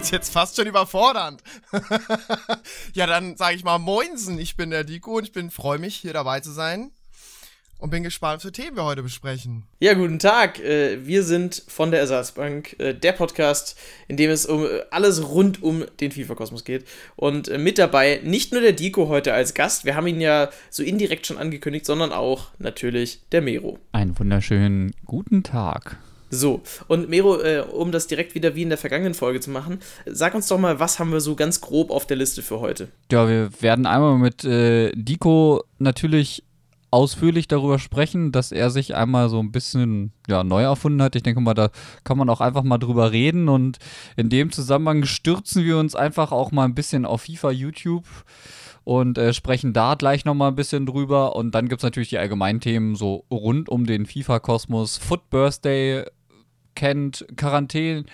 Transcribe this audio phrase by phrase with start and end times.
[0.00, 1.42] ist jetzt fast schon überfordernd.
[2.94, 4.38] ja, dann sage ich mal Moinsen.
[4.38, 6.90] Ich bin der Diko und ich bin freue mich, hier dabei zu sein.
[7.78, 9.64] Und bin gespannt, für Themen wir heute besprechen.
[9.78, 10.58] Ja, guten Tag.
[10.58, 13.78] Äh, wir sind von der Ersatzbank, äh, der Podcast,
[14.08, 16.86] in dem es um äh, alles rund um den FIFA-Kosmos geht.
[17.16, 20.82] Und mit dabei nicht nur der Diko heute als Gast, wir haben ihn ja so
[20.82, 23.78] indirekt schon angekündigt, sondern auch natürlich der Mero.
[23.92, 25.98] Einen wunderschönen guten Tag.
[26.30, 29.80] So, und Mero, äh, um das direkt wieder wie in der vergangenen Folge zu machen,
[30.06, 32.88] sag uns doch mal, was haben wir so ganz grob auf der Liste für heute?
[33.10, 36.44] Ja, wir werden einmal mit äh, Dico natürlich
[36.92, 41.16] ausführlich darüber sprechen, dass er sich einmal so ein bisschen ja, neu erfunden hat.
[41.16, 41.70] Ich denke mal, da
[42.04, 43.78] kann man auch einfach mal drüber reden und
[44.16, 48.06] in dem Zusammenhang stürzen wir uns einfach auch mal ein bisschen auf FIFA YouTube
[48.84, 51.36] und äh, sprechen da gleich nochmal ein bisschen drüber.
[51.36, 54.98] Und dann gibt es natürlich die allgemeinen Themen so rund um den FIFA-Kosmos.
[54.98, 56.04] Foot Birthday
[56.80, 58.06] kennt, Quarantäne,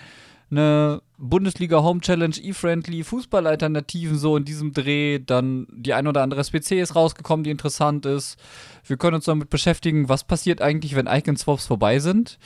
[0.51, 5.19] eine Bundesliga Home Challenge, E-Friendly, Fußballalternativen so in diesem Dreh.
[5.19, 8.37] Dann die ein oder andere SPC ist rausgekommen, die interessant ist.
[8.83, 12.37] Wir können uns damit beschäftigen, was passiert eigentlich, wenn Icon-Swaps vorbei sind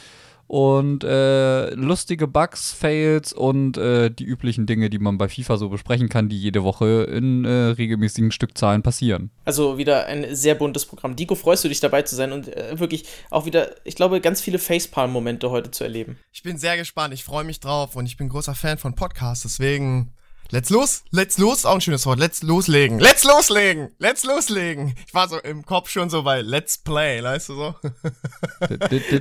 [0.52, 5.70] und äh, lustige Bugs, Fails und äh, die üblichen Dinge, die man bei FIFA so
[5.70, 9.32] besprechen kann, die jede Woche in äh, regelmäßigen Stückzahlen passieren.
[9.46, 11.16] Also wieder ein sehr buntes Programm.
[11.16, 14.42] Dico, freust du dich dabei zu sein und äh, wirklich auch wieder, ich glaube, ganz
[14.42, 16.18] viele Facepalm-Momente heute zu erleben.
[16.34, 19.44] Ich bin sehr gespannt, ich freue mich drauf und ich bin großer Fan von Podcasts,
[19.44, 20.12] deswegen
[20.54, 22.20] Let's los, let's los, auch ein schönes Wort.
[22.20, 23.00] Let's loslegen.
[23.00, 23.92] Let's loslegen.
[24.00, 24.94] Let's loslegen.
[25.08, 27.76] Ich war so im Kopf schon so bei Let's Play, weißt du so?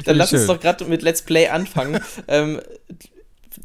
[0.05, 2.03] Dann lass uns doch gerade mit Let's Play anfangen.
[2.29, 2.61] ähm,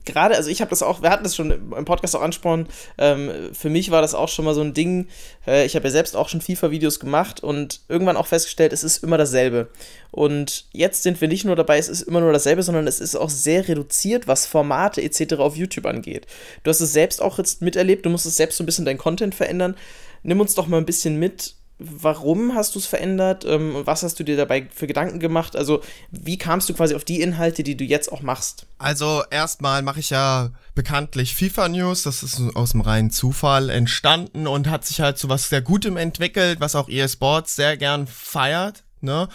[0.05, 2.67] gerade, also ich habe das auch, wir hatten das schon im Podcast auch angesprochen,
[2.97, 5.07] ähm, für mich war das auch schon mal so ein Ding,
[5.47, 9.03] äh, ich habe ja selbst auch schon FIFA-Videos gemacht und irgendwann auch festgestellt, es ist
[9.03, 9.69] immer dasselbe.
[10.11, 13.15] Und jetzt sind wir nicht nur dabei, es ist immer nur dasselbe, sondern es ist
[13.15, 15.35] auch sehr reduziert, was Formate etc.
[15.35, 16.25] auf YouTube angeht.
[16.63, 18.97] Du hast es selbst auch jetzt miterlebt, du musst es selbst so ein bisschen dein
[18.97, 19.75] Content verändern.
[20.23, 23.45] Nimm uns doch mal ein bisschen mit, warum hast du es verändert?
[23.45, 25.55] Ähm, was hast du dir dabei für Gedanken gemacht?
[25.55, 25.81] Also,
[26.11, 28.65] wie kamst du quasi auf die Inhalte, die du jetzt auch machst?
[28.77, 32.03] Also, erstmal mache ich ja bekanntlich FIFA News.
[32.03, 35.97] Das ist aus dem reinen Zufall entstanden und hat sich halt zu was sehr Gutem
[35.97, 38.83] entwickelt, was auch EA Sports sehr gern feiert.
[39.01, 39.27] Ne?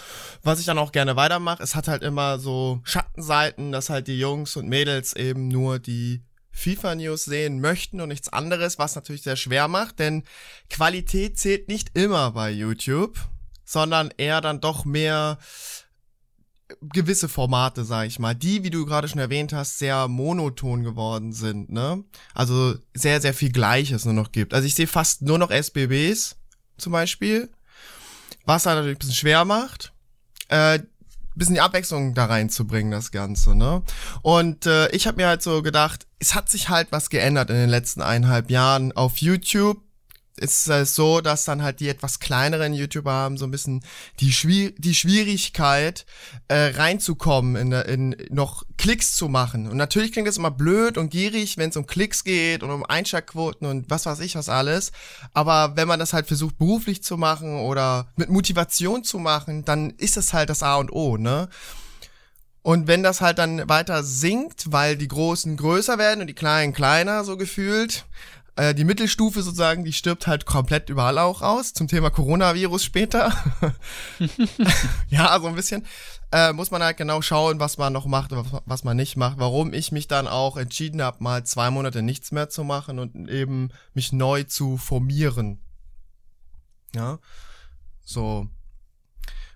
[0.43, 4.19] Was ich dann auch gerne weitermache, es hat halt immer so Schattenseiten, dass halt die
[4.19, 9.37] Jungs und Mädels eben nur die FIFA-News sehen möchten und nichts anderes, was natürlich sehr
[9.37, 10.25] schwer macht, denn
[10.69, 13.19] Qualität zählt nicht immer bei YouTube,
[13.65, 15.39] sondern eher dann doch mehr
[16.81, 21.33] gewisse Formate, sag ich mal, die, wie du gerade schon erwähnt hast, sehr monoton geworden
[21.33, 22.05] sind, ne?
[22.35, 24.55] Also sehr, sehr viel Gleiches nur noch gibt.
[24.55, 26.37] Also ich sehe fast nur noch SBBs
[26.79, 27.51] zum Beispiel,
[28.45, 29.93] was halt natürlich ein bisschen schwer macht.
[30.49, 30.81] Äh,
[31.41, 33.83] bisschen die Abwechslung da reinzubringen, das Ganze, ne?
[34.23, 37.57] Und äh, ich habe mir halt so gedacht, es hat sich halt was geändert in
[37.57, 39.79] den letzten eineinhalb Jahren auf YouTube
[40.41, 43.83] ist es so, dass dann halt die etwas kleineren YouTuber haben so ein bisschen
[44.21, 46.07] die, Schwier die Schwierigkeit
[46.49, 49.69] äh, reinzukommen, in, in noch Klicks zu machen.
[49.69, 52.85] Und natürlich klingt das immer blöd und gierig, wenn es um Klicks geht und um
[52.85, 54.93] Einschaltquoten und was weiß ich was alles.
[55.35, 59.91] Aber wenn man das halt versucht beruflich zu machen oder mit Motivation zu machen, dann
[59.91, 61.49] ist das halt das A und O, ne?
[62.63, 66.75] Und wenn das halt dann weiter sinkt, weil die Großen größer werden und die Kleinen
[66.75, 68.05] kleiner, so gefühlt,
[68.61, 71.73] äh, die Mittelstufe sozusagen, die stirbt halt komplett überall auch aus.
[71.73, 73.33] Zum Thema Coronavirus später.
[75.09, 75.87] ja, so ein bisschen.
[76.31, 79.17] Äh, muss man halt genau schauen, was man noch macht und was, was man nicht
[79.17, 79.39] macht.
[79.39, 83.31] Warum ich mich dann auch entschieden habe, mal zwei Monate nichts mehr zu machen und
[83.31, 85.59] eben mich neu zu formieren.
[86.95, 87.19] Ja.
[88.05, 88.47] So.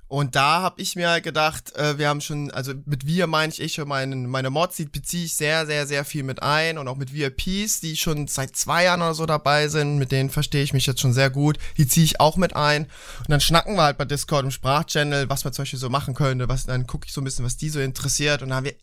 [0.07, 3.61] Und da habe ich mir gedacht, äh, wir haben schon, also mit wir meine ich,
[3.61, 6.89] ich schon meine, meine Mods, die beziehe ich sehr, sehr, sehr viel mit ein und
[6.89, 10.63] auch mit VIPs, die schon seit zwei Jahren oder so dabei sind, mit denen verstehe
[10.63, 12.85] ich mich jetzt schon sehr gut, die ziehe ich auch mit ein.
[13.21, 16.15] Und dann schnacken wir halt bei Discord im Sprachchannel, was man zum Beispiel so machen
[16.15, 18.67] könnte, was, dann gucke ich so ein bisschen, was die so interessiert und dann haben
[18.67, 18.77] wir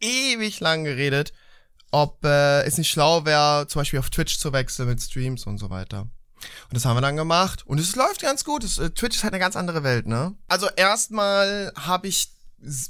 [0.00, 1.32] ewig lang geredet,
[1.90, 5.58] ob äh, es nicht schlau wäre, zum Beispiel auf Twitch zu wechseln mit Streams und
[5.58, 6.08] so weiter.
[6.68, 7.66] Und das haben wir dann gemacht.
[7.66, 8.64] Und es läuft ganz gut.
[8.64, 10.34] Das, äh, Twitch ist halt eine ganz andere Welt, ne?
[10.48, 12.30] Also erstmal habe ich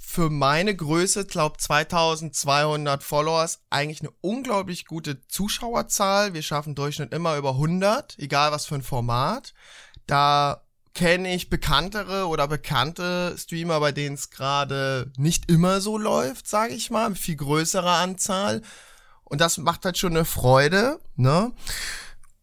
[0.00, 6.34] für meine Größe, glaube 2200 Followers, eigentlich eine unglaublich gute Zuschauerzahl.
[6.34, 9.52] Wir schaffen Durchschnitt immer über 100, egal was für ein Format.
[10.06, 10.62] Da
[10.94, 16.74] kenne ich bekanntere oder bekannte Streamer, bei denen es gerade nicht immer so läuft, sage
[16.74, 18.62] ich mal, mit viel größerer Anzahl.
[19.24, 21.52] Und das macht halt schon eine Freude, ne?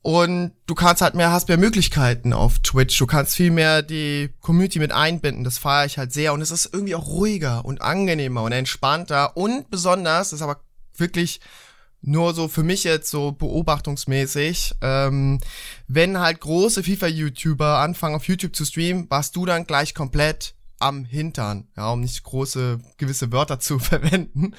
[0.03, 2.97] Und du kannst halt mehr, hast mehr Möglichkeiten auf Twitch.
[2.97, 5.43] Du kannst viel mehr die Community mit einbinden.
[5.43, 6.33] Das feiere ich halt sehr.
[6.33, 9.37] Und es ist irgendwie auch ruhiger und angenehmer und entspannter.
[9.37, 10.61] Und besonders, das ist aber
[10.95, 11.39] wirklich
[12.01, 15.39] nur so für mich jetzt so beobachtungsmäßig, ähm,
[15.87, 21.05] wenn halt große FIFA-YouTuber anfangen auf YouTube zu streamen, warst du dann gleich komplett am
[21.05, 24.55] Hintern, ja, um nicht große gewisse Wörter zu verwenden.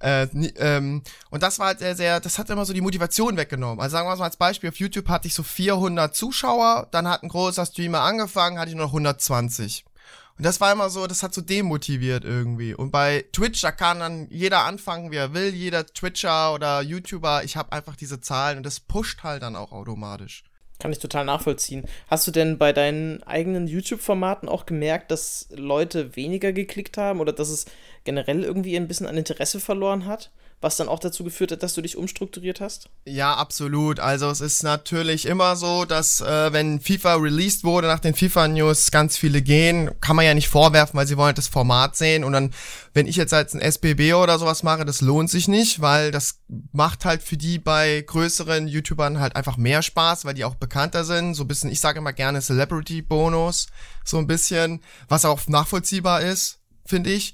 [0.00, 0.24] Äh,
[0.56, 3.80] ähm, und das war halt sehr, sehr, das hat immer so die Motivation weggenommen.
[3.80, 7.22] Also sagen wir mal als Beispiel, auf YouTube hatte ich so 400 Zuschauer, dann hat
[7.22, 9.84] ein großer Streamer angefangen, hatte ich nur noch 120.
[10.40, 12.72] Und das war immer so, das hat so demotiviert irgendwie.
[12.72, 17.44] Und bei Twitch, da kann dann jeder anfangen, wie er will, jeder Twitcher oder YouTuber,
[17.44, 20.44] ich habe einfach diese Zahlen und das pusht halt dann auch automatisch.
[20.80, 21.84] Kann ich total nachvollziehen.
[22.08, 27.32] Hast du denn bei deinen eigenen YouTube-Formaten auch gemerkt, dass Leute weniger geklickt haben oder
[27.32, 27.66] dass es
[28.04, 30.30] generell irgendwie ein bisschen an Interesse verloren hat?
[30.60, 32.90] Was dann auch dazu geführt hat, dass du dich umstrukturiert hast?
[33.06, 33.98] Ja, absolut.
[33.98, 38.90] Also es ist natürlich immer so, dass äh, wenn FIFA released wurde nach den FIFA-News,
[38.90, 42.24] ganz viele gehen, kann man ja nicht vorwerfen, weil sie wollen halt das Format sehen.
[42.24, 42.52] Und dann,
[42.92, 46.40] wenn ich jetzt als ein SBB oder sowas mache, das lohnt sich nicht, weil das
[46.72, 51.04] macht halt für die bei größeren YouTubern halt einfach mehr Spaß, weil die auch bekannter
[51.04, 51.34] sind.
[51.34, 53.68] So ein bisschen, ich sage immer gerne Celebrity-Bonus,
[54.04, 56.59] so ein bisschen, was auch nachvollziehbar ist
[56.90, 57.32] finde ich.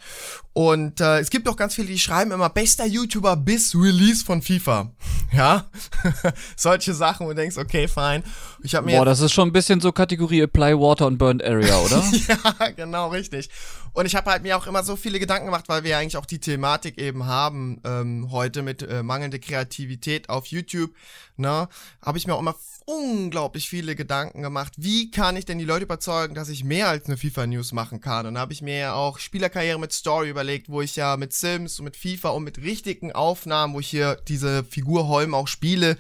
[0.53, 4.41] Und äh, es gibt auch ganz viele, die schreiben immer bester YouTuber bis Release von
[4.41, 4.93] FIFA.
[5.33, 5.69] Ja,
[6.57, 8.23] solche Sachen und denkst, okay, fein.
[8.63, 11.43] Ich habe mir Boah, das ist schon ein bisschen so Kategorie Apply Water und Burned
[11.45, 12.03] Area, oder?
[12.29, 13.51] ja, genau, richtig.
[13.93, 16.17] Und ich habe halt mir auch immer so viele Gedanken gemacht, weil wir ja eigentlich
[16.17, 20.93] auch die Thematik eben haben ähm, heute mit äh, mangelnde Kreativität auf YouTube.
[21.37, 21.69] Ne,
[22.01, 22.55] habe ich mir auch immer
[22.87, 24.73] unglaublich viele Gedanken gemacht.
[24.77, 28.27] Wie kann ich denn die Leute überzeugen, dass ich mehr als eine FIFA-News machen kann?
[28.27, 31.33] Und da habe ich mir ja auch Spielerkarriere mit Story überlegt, wo ich ja mit
[31.33, 35.49] Sims und mit FIFA und mit richtigen Aufnahmen, wo ich hier diese Figur Holm auch
[35.49, 35.99] spiele,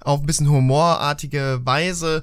[0.00, 2.22] auf ein bisschen humorartige Weise,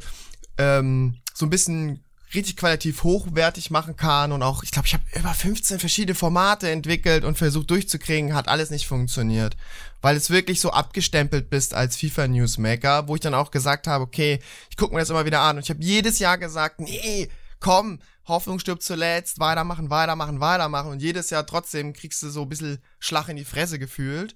[0.58, 5.04] ähm, so ein bisschen richtig qualitativ hochwertig machen kann und auch, ich glaube, ich habe
[5.14, 9.56] über 15 verschiedene Formate entwickelt und versucht durchzukriegen, hat alles nicht funktioniert.
[10.02, 14.04] Weil es wirklich so abgestempelt bist als FIFA Newsmaker, wo ich dann auch gesagt habe,
[14.04, 14.40] okay,
[14.70, 15.58] ich gucke mir das immer wieder an.
[15.58, 17.30] Und ich habe jedes Jahr gesagt, nee,
[17.60, 20.92] komm, Hoffnung stirbt zuletzt, weitermachen, weitermachen, weitermachen.
[20.92, 24.36] Und jedes Jahr trotzdem kriegst du so ein bisschen Schlag in die Fresse gefühlt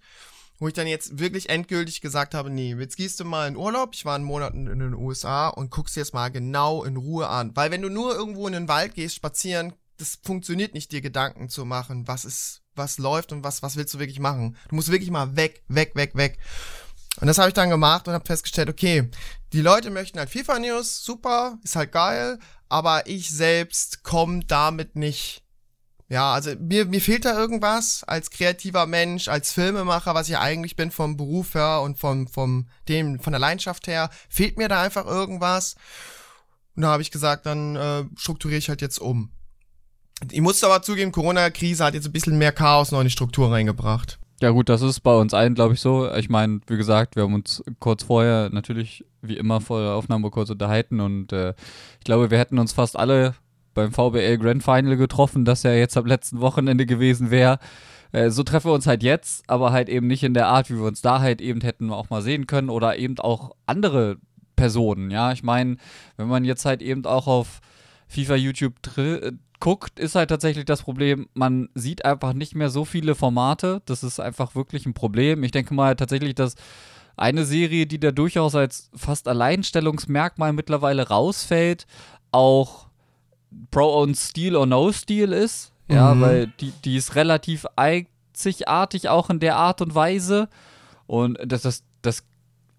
[0.60, 3.92] wo ich dann jetzt wirklich endgültig gesagt habe, nee, jetzt gehst du mal in Urlaub,
[3.94, 7.28] ich war einen Monat in den USA und guckst dir jetzt mal genau in Ruhe
[7.28, 7.56] an.
[7.56, 11.50] Weil wenn du nur irgendwo in den Wald gehst, spazieren, das funktioniert nicht, dir Gedanken
[11.50, 14.58] zu machen, was ist, was läuft und was, was willst du wirklich machen.
[14.70, 16.38] Du musst wirklich mal weg, weg, weg, weg.
[17.20, 19.10] Und das habe ich dann gemacht und habe festgestellt, okay,
[19.52, 22.40] die Leute möchten halt FIFA News, super, ist halt geil,
[22.70, 25.44] aber ich selbst komme damit nicht
[26.10, 30.76] ja, also mir, mir fehlt da irgendwas als kreativer Mensch, als Filmemacher, was ich eigentlich
[30.76, 34.82] bin vom Beruf her und vom, vom, dem, von der Leidenschaft her, fehlt mir da
[34.82, 35.76] einfach irgendwas.
[36.76, 39.32] Und da habe ich gesagt, dann äh, strukturiere ich halt jetzt um.
[40.32, 43.52] Ich muss aber zugeben, Corona-Krise hat jetzt ein bisschen mehr Chaos noch in die Struktur
[43.52, 44.20] reingebracht.
[44.42, 46.12] Ja gut, das ist bei uns allen, glaube ich, so.
[46.16, 50.32] Ich meine, wie gesagt, wir haben uns kurz vorher natürlich wie immer vor der Aufnahme
[50.32, 51.54] kurz unterhalten und äh,
[52.00, 53.36] ich glaube, wir hätten uns fast alle
[53.80, 57.60] beim VBL Grand Final getroffen, das ja jetzt am letzten Wochenende gewesen wäre.
[58.12, 60.78] Äh, so treffen wir uns halt jetzt, aber halt eben nicht in der Art, wie
[60.78, 64.18] wir uns da halt eben hätten auch mal sehen können oder eben auch andere
[64.56, 65.12] Personen.
[65.12, 65.78] Ja, ich meine,
[66.18, 67.62] wenn man jetzt halt eben auch auf
[68.08, 72.86] FIFA YouTube äh, guckt, ist halt tatsächlich das Problem, man sieht einfach nicht mehr so
[72.86, 73.82] viele Formate.
[73.86, 75.44] Das ist einfach wirklich ein Problem.
[75.44, 76.56] Ich denke mal tatsächlich, dass
[77.16, 81.86] eine Serie, die da durchaus als fast Alleinstellungsmerkmal mittlerweile rausfällt,
[82.32, 82.89] auch
[83.72, 85.72] Pro-Owned Steel or No Steel ist.
[85.88, 86.22] Ja, mhm.
[86.22, 90.48] weil die, die ist relativ einzigartig auch in der Art und Weise.
[91.08, 92.24] Und das, das, das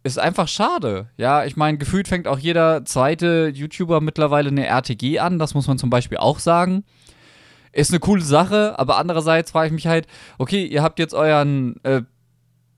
[0.02, 1.08] ist einfach schade.
[1.16, 5.38] Ja, ich meine, gefühlt fängt auch jeder zweite YouTuber mittlerweile eine RTG an.
[5.38, 6.84] Das muss man zum Beispiel auch sagen.
[7.72, 10.06] Ist eine coole Sache, aber andererseits frage ich mich halt,
[10.38, 12.02] okay, ihr habt jetzt euren äh,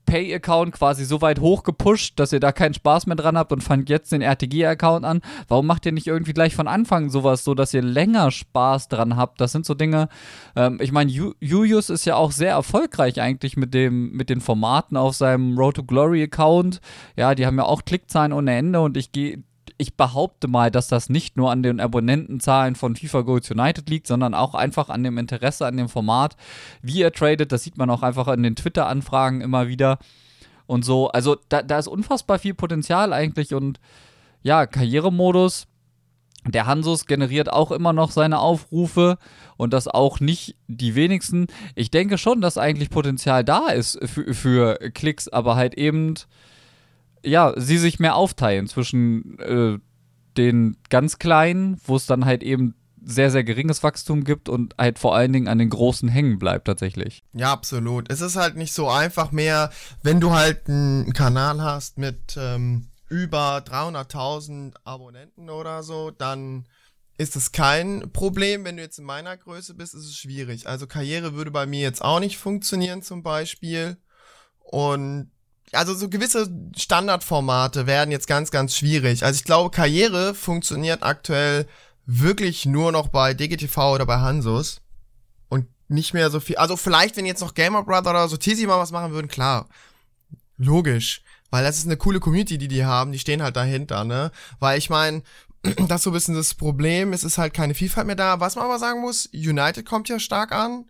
[0.05, 3.89] Pay-Account quasi so weit hochgepusht, dass ihr da keinen Spaß mehr dran habt und fangt
[3.89, 5.21] jetzt den RTG-Account an.
[5.47, 9.15] Warum macht ihr nicht irgendwie gleich von Anfang sowas, so dass ihr länger Spaß dran
[9.15, 9.41] habt?
[9.41, 10.09] Das sind so Dinge.
[10.55, 14.97] Ähm, ich meine, Julius ist ja auch sehr erfolgreich eigentlich mit dem mit den Formaten
[14.97, 16.81] auf seinem Road to Glory Account.
[17.15, 19.43] Ja, die haben ja auch Klickzahlen ohne Ende und ich gehe
[19.77, 24.07] ich behaupte mal, dass das nicht nur an den Abonnentenzahlen von FIFA Goals United liegt,
[24.07, 26.35] sondern auch einfach an dem Interesse an dem Format,
[26.81, 27.51] wie er tradet.
[27.51, 29.99] Das sieht man auch einfach in den Twitter-Anfragen immer wieder
[30.65, 31.09] und so.
[31.09, 33.79] Also da, da ist unfassbar viel Potenzial eigentlich und
[34.41, 35.67] ja, Karrieremodus.
[36.45, 39.17] Der Hansus generiert auch immer noch seine Aufrufe
[39.55, 41.47] und das auch nicht die wenigsten.
[41.73, 46.15] Ich denke schon, dass eigentlich Potenzial da ist für, für Klicks, aber halt eben
[47.23, 49.79] ja, sie sich mehr aufteilen zwischen äh,
[50.37, 52.75] den ganz Kleinen, wo es dann halt eben
[53.05, 56.65] sehr, sehr geringes Wachstum gibt und halt vor allen Dingen an den großen hängen bleibt
[56.65, 57.23] tatsächlich.
[57.33, 58.11] Ja, absolut.
[58.11, 59.71] Es ist halt nicht so einfach mehr,
[60.03, 66.65] wenn du halt einen Kanal hast mit ähm, über 300.000 Abonnenten oder so, dann
[67.17, 68.65] ist es kein Problem.
[68.65, 70.67] Wenn du jetzt in meiner Größe bist, ist es schwierig.
[70.67, 73.97] Also Karriere würde bei mir jetzt auch nicht funktionieren zum Beispiel.
[74.59, 75.29] Und
[75.73, 79.23] also so gewisse Standardformate werden jetzt ganz, ganz schwierig.
[79.23, 81.67] Also ich glaube, Karriere funktioniert aktuell
[82.05, 84.81] wirklich nur noch bei DGTV oder bei Hansus.
[85.49, 86.57] Und nicht mehr so viel.
[86.57, 89.67] Also vielleicht, wenn jetzt noch Gamer Brother oder so Tizi mal was machen würden, klar.
[90.57, 91.21] Logisch.
[91.49, 93.11] Weil das ist eine coole Community, die die haben.
[93.11, 94.31] Die stehen halt dahinter, ne?
[94.59, 95.21] Weil ich meine,
[95.61, 97.13] das ist so ein bisschen das Problem.
[97.13, 98.39] Es ist halt keine Vielfalt mehr da.
[98.39, 100.85] Was man aber sagen muss, United kommt ja stark an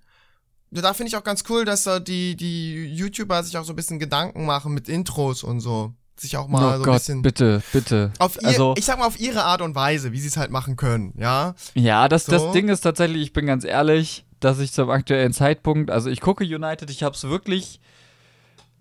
[0.82, 3.76] da finde ich auch ganz cool, dass uh, die, die YouTuber sich auch so ein
[3.76, 5.94] bisschen Gedanken machen mit Intros und so.
[6.16, 7.22] Sich auch mal oh so Gott, ein bisschen.
[7.22, 8.12] Bitte, bitte.
[8.20, 10.52] Auf ihr, also, ich sag mal auf ihre Art und Weise, wie sie es halt
[10.52, 11.56] machen können, ja?
[11.74, 12.32] Ja, das, so.
[12.32, 16.22] das Ding ist tatsächlich, ich bin ganz ehrlich, dass ich zum aktuellen Zeitpunkt, also ich
[16.22, 17.80] gucke United, ich habe es wirklich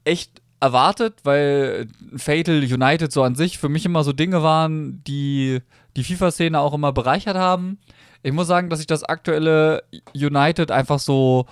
[0.04, 5.60] echt erwartet, weil Fatal United so an sich für mich immer so Dinge waren, die
[5.96, 7.78] die FIFA-Szene auch immer bereichert haben.
[8.22, 9.82] Ich muss sagen, dass ich das aktuelle
[10.14, 11.46] United einfach so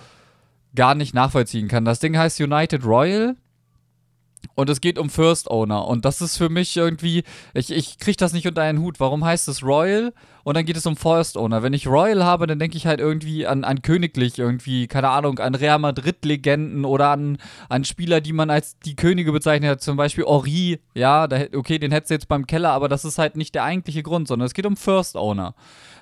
[0.74, 1.84] gar nicht nachvollziehen kann.
[1.84, 3.36] Das Ding heißt United Royal
[4.54, 5.86] und es geht um First Owner.
[5.86, 7.24] Und das ist für mich irgendwie,
[7.54, 9.00] ich, ich kriege das nicht unter einen Hut.
[9.00, 10.12] Warum heißt es Royal
[10.44, 11.62] und dann geht es um First Owner?
[11.62, 15.38] Wenn ich Royal habe, dann denke ich halt irgendwie an, an Königlich, irgendwie, keine Ahnung,
[15.38, 19.82] an Real Madrid-Legenden oder an, an Spieler, die man als die Könige bezeichnet hat.
[19.82, 23.18] Zum Beispiel Ori, ja, da, okay, den hättest du jetzt beim Keller, aber das ist
[23.18, 25.54] halt nicht der eigentliche Grund, sondern es geht um First Owner.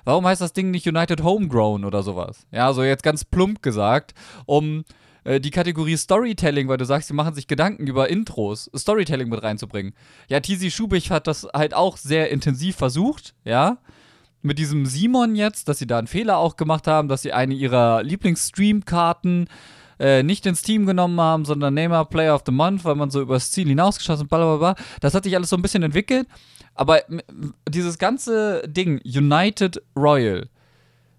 [0.05, 2.45] Warum heißt das Ding nicht United Homegrown oder sowas?
[2.51, 4.13] Ja, so jetzt ganz plump gesagt,
[4.45, 4.83] um
[5.23, 9.43] äh, die Kategorie Storytelling, weil du sagst, sie machen sich Gedanken über Intros, Storytelling mit
[9.43, 9.93] reinzubringen.
[10.27, 13.77] Ja, Tizi Schubich hat das halt auch sehr intensiv versucht, ja.
[14.41, 17.53] Mit diesem Simon jetzt, dass sie da einen Fehler auch gemacht haben, dass sie eine
[17.53, 19.49] ihrer Lieblingsstream-Karten
[19.99, 23.21] äh, nicht ins Team genommen haben, sondern Neymar Player of the Month, weil man so
[23.21, 24.75] übers Ziel hinausgeschossen und bla.
[25.01, 26.25] Das hat sich alles so ein bisschen entwickelt.
[26.79, 27.01] Aber
[27.67, 30.47] dieses ganze Ding, United Royal,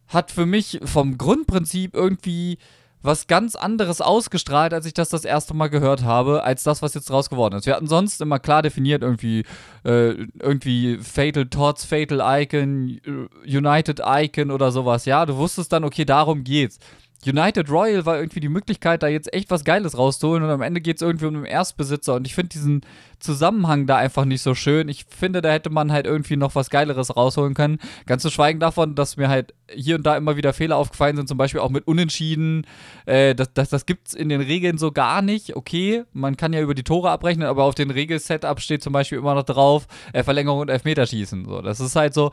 [0.09, 2.57] hat für mich vom Grundprinzip irgendwie
[3.02, 6.95] was ganz anderes ausgestrahlt, als ich das das erste Mal gehört habe, als das, was
[6.95, 7.67] jetzt draus geworden ist.
[7.67, 9.45] Wir hatten sonst immer klar definiert, irgendwie,
[9.85, 12.99] äh, irgendwie Fatal Tots, Fatal Icon,
[13.45, 15.05] United Icon oder sowas.
[15.05, 16.79] Ja, du wusstest dann, okay, darum geht's.
[17.27, 20.81] United Royal war irgendwie die Möglichkeit, da jetzt echt was Geiles rauszuholen und am Ende
[20.81, 22.81] geht es irgendwie um den Erstbesitzer und ich finde diesen
[23.19, 24.89] Zusammenhang da einfach nicht so schön.
[24.89, 27.79] Ich finde, da hätte man halt irgendwie noch was Geileres rausholen können.
[28.07, 31.29] Ganz zu schweigen davon, dass mir halt hier und da immer wieder Fehler aufgefallen sind,
[31.29, 32.67] zum Beispiel auch mit Unentschieden.
[33.05, 35.57] Äh, das das, das gibt es in den Regeln so gar nicht.
[35.57, 39.19] Okay, man kann ja über die Tore abrechnen, aber auf den Regelsetup steht zum Beispiel
[39.19, 41.45] immer noch drauf, äh, Verlängerung und Elfmeterschießen.
[41.45, 42.31] So, das ist halt so,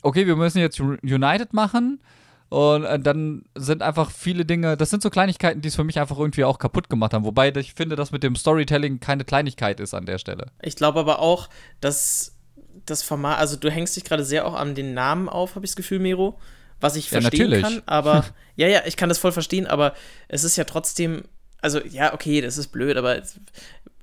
[0.00, 2.00] okay, wir müssen jetzt United machen
[2.52, 5.98] und äh, dann sind einfach viele Dinge, das sind so Kleinigkeiten, die es für mich
[5.98, 7.24] einfach irgendwie auch kaputt gemacht haben.
[7.24, 10.48] Wobei ich finde, dass mit dem Storytelling keine Kleinigkeit ist an der Stelle.
[10.60, 11.48] Ich glaube aber auch,
[11.80, 12.34] dass
[12.84, 15.70] das Format, also du hängst dich gerade sehr auch an den Namen auf, habe ich
[15.70, 16.38] das Gefühl, Miro.
[16.78, 19.94] Was ich verstehen ja, kann, aber ja, ja, ich kann das voll verstehen, aber
[20.28, 21.22] es ist ja trotzdem,
[21.62, 23.22] also ja, okay, das ist blöd, aber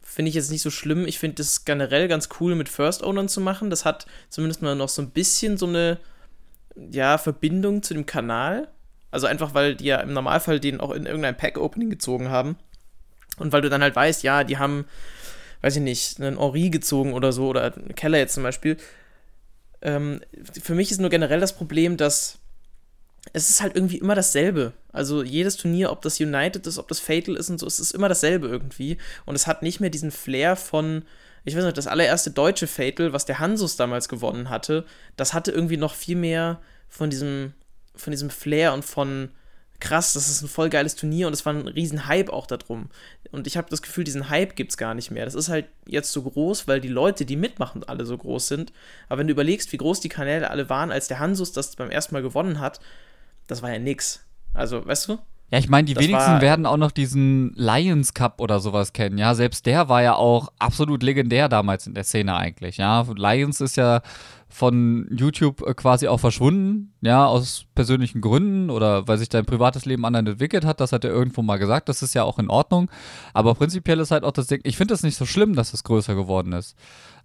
[0.02, 1.06] finde ich jetzt nicht so schlimm.
[1.06, 3.70] Ich finde es generell ganz cool, mit First Ownern zu machen.
[3.70, 6.00] Das hat zumindest mal noch so ein bisschen so eine
[6.92, 8.70] ja, Verbindung zu dem Kanal.
[9.12, 12.58] Also einfach, weil die ja im Normalfall den auch in irgendein Pack-Opening gezogen haben.
[13.38, 14.86] Und weil du dann halt weißt, ja, die haben,
[15.62, 18.78] weiß ich nicht, einen Ori gezogen oder so, oder einen Keller jetzt zum Beispiel.
[19.82, 20.22] Ähm,
[20.62, 22.40] für mich ist nur generell das Problem, dass
[23.34, 24.74] es ist halt irgendwie immer dasselbe.
[24.92, 27.92] Also jedes Turnier, ob das United ist, ob das Fatal ist und so, es ist
[27.92, 28.98] immer dasselbe irgendwie.
[29.26, 31.04] Und es hat nicht mehr diesen Flair von,
[31.46, 35.52] ich weiß nicht, das allererste deutsche Fatal, was der Hansus damals gewonnen hatte, das hatte
[35.52, 37.54] irgendwie noch viel mehr von diesem,
[37.96, 39.30] von diesem Flair und von
[39.80, 42.90] krass, das ist ein voll geiles Turnier und es war ein riesen Hype auch darum.
[43.32, 45.26] Und ich habe das Gefühl, diesen Hype gibt es gar nicht mehr.
[45.26, 48.74] Das ist halt jetzt so groß, weil die Leute, die mitmachen, alle so groß sind.
[49.08, 51.92] Aber wenn du überlegst, wie groß die Kanäle alle waren, als der Hansus das beim
[51.92, 52.80] ersten Mal gewonnen hat,
[53.48, 54.26] das war ja nix.
[54.54, 55.20] Also, weißt du?
[55.52, 59.18] Ja, ich meine, die das wenigsten werden auch noch diesen Lions Cup oder sowas kennen.
[59.18, 62.78] Ja, selbst der war ja auch absolut legendär damals in der Szene eigentlich.
[62.78, 64.02] Ja, Lions ist ja
[64.48, 69.86] von YouTube äh, quasi auch verschwunden, ja, aus persönlichen Gründen oder weil sich dein privates
[69.86, 70.80] Leben anderen entwickelt hat.
[70.80, 71.90] Das hat er irgendwo mal gesagt.
[71.90, 72.90] Das ist ja auch in Ordnung.
[73.34, 75.84] Aber prinzipiell ist halt auch das Ding, ich finde es nicht so schlimm, dass es
[75.84, 76.76] größer geworden ist.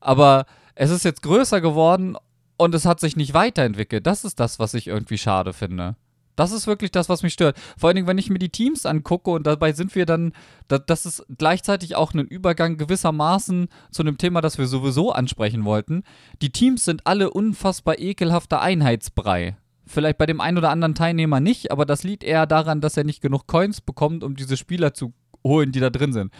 [0.01, 2.17] Aber es ist jetzt größer geworden
[2.57, 4.07] und es hat sich nicht weiterentwickelt.
[4.07, 5.97] Das ist das, was ich irgendwie schade finde.
[6.37, 7.57] Das ist wirklich das, was mich stört.
[7.79, 10.33] Vor allen Dingen, wenn ich mir die Teams angucke und dabei sind wir dann,
[10.69, 16.03] das ist gleichzeitig auch ein Übergang gewissermaßen zu einem Thema, das wir sowieso ansprechen wollten.
[16.43, 19.57] Die Teams sind alle unfassbar ekelhafter Einheitsbrei.
[19.87, 23.05] Vielleicht bei dem einen oder anderen Teilnehmer nicht, aber das liegt eher daran, dass er
[23.05, 25.13] nicht genug Coins bekommt, um diese Spieler zu
[25.47, 26.33] holen, die da drin sind.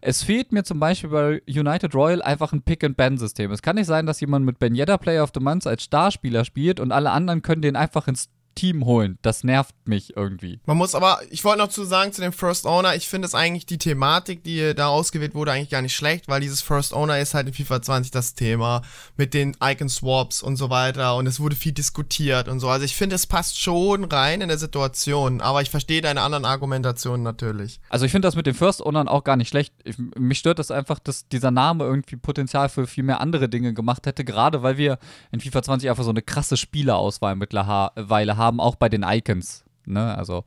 [0.00, 3.50] Es fehlt mir zum Beispiel bei United Royal einfach ein Pick-and-Ban-System.
[3.50, 6.44] Es kann nicht sein, dass jemand mit Ben Yedda Player of the Month als Starspieler
[6.44, 9.18] spielt und alle anderen können den einfach ins Team holen.
[9.22, 10.60] Das nervt mich irgendwie.
[10.66, 13.34] Man muss aber, ich wollte noch zu sagen zu dem First Owner, ich finde es
[13.34, 17.18] eigentlich die Thematik, die da ausgewählt wurde, eigentlich gar nicht schlecht, weil dieses First Owner
[17.18, 18.82] ist halt in FIFA 20 das Thema
[19.16, 22.68] mit den Icon Swaps und so weiter und es wurde viel diskutiert und so.
[22.68, 26.44] Also ich finde, es passt schon rein in der Situation, aber ich verstehe deine anderen
[26.44, 27.80] Argumentationen natürlich.
[27.88, 29.74] Also ich finde das mit den First Ownern auch gar nicht schlecht.
[29.84, 33.74] Ich, mich stört das einfach, dass dieser Name irgendwie Potenzial für viel mehr andere Dinge
[33.74, 34.98] gemacht hätte, gerade weil wir
[35.30, 39.64] in FIFA 20 einfach so eine krasse Spielerauswahl mittlerweile haben haben, auch bei den Icons.
[39.86, 40.16] Ne?
[40.16, 40.44] Also,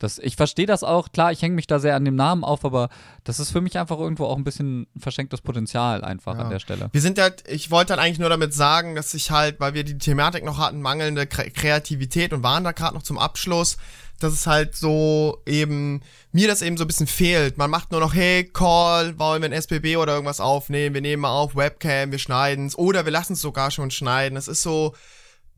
[0.00, 2.64] das, ich verstehe das auch, klar, ich hänge mich da sehr an dem Namen auf,
[2.64, 2.88] aber
[3.22, 6.40] das ist für mich einfach irgendwo auch ein bisschen verschenktes Potenzial einfach ja.
[6.40, 6.88] an der Stelle.
[6.92, 9.84] Wir sind halt, ich wollte halt eigentlich nur damit sagen, dass ich halt, weil wir
[9.84, 13.76] die Thematik noch hatten, mangelnde Kreativität und waren da gerade noch zum Abschluss,
[14.20, 16.00] dass es halt so eben,
[16.32, 17.58] mir das eben so ein bisschen fehlt.
[17.58, 21.20] Man macht nur noch, hey, Call, wollen wir ein SPB oder irgendwas aufnehmen, wir nehmen
[21.20, 24.38] mal auf Webcam, wir schneiden's oder wir lassen es sogar schon schneiden.
[24.38, 24.94] Es ist so,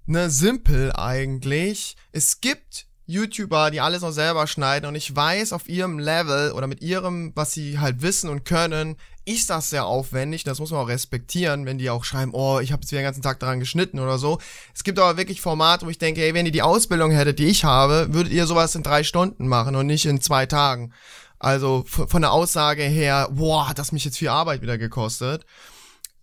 [0.07, 1.97] ne, simpel eigentlich.
[2.13, 6.67] Es gibt YouTuber, die alles noch selber schneiden und ich weiß auf ihrem Level oder
[6.67, 10.45] mit ihrem, was sie halt wissen und können, ist das sehr aufwendig.
[10.45, 13.07] Das muss man auch respektieren, wenn die auch schreiben, oh, ich habe jetzt wieder den
[13.07, 14.39] ganzen Tag daran geschnitten oder so.
[14.75, 17.47] Es gibt aber wirklich Formate, wo ich denke, ey, wenn ihr die Ausbildung hättet, die
[17.47, 20.93] ich habe, würdet ihr sowas in drei Stunden machen und nicht in zwei Tagen.
[21.39, 25.45] Also von der Aussage her, boah, hat das mich jetzt viel Arbeit wieder gekostet.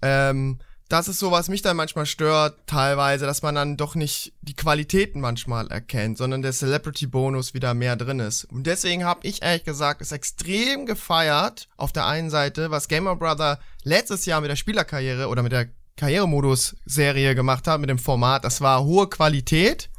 [0.01, 0.59] Ähm,
[0.89, 4.55] das ist so, was mich dann manchmal stört, teilweise, dass man dann doch nicht die
[4.55, 8.46] Qualitäten manchmal erkennt, sondern der Celebrity-Bonus wieder mehr drin ist.
[8.46, 13.15] Und deswegen habe ich ehrlich gesagt es extrem gefeiert, auf der einen Seite, was Gamer
[13.15, 18.43] Brother letztes Jahr mit der Spielerkarriere oder mit der Karrieremodus-Serie gemacht hat, mit dem Format.
[18.43, 19.91] Das war hohe Qualität.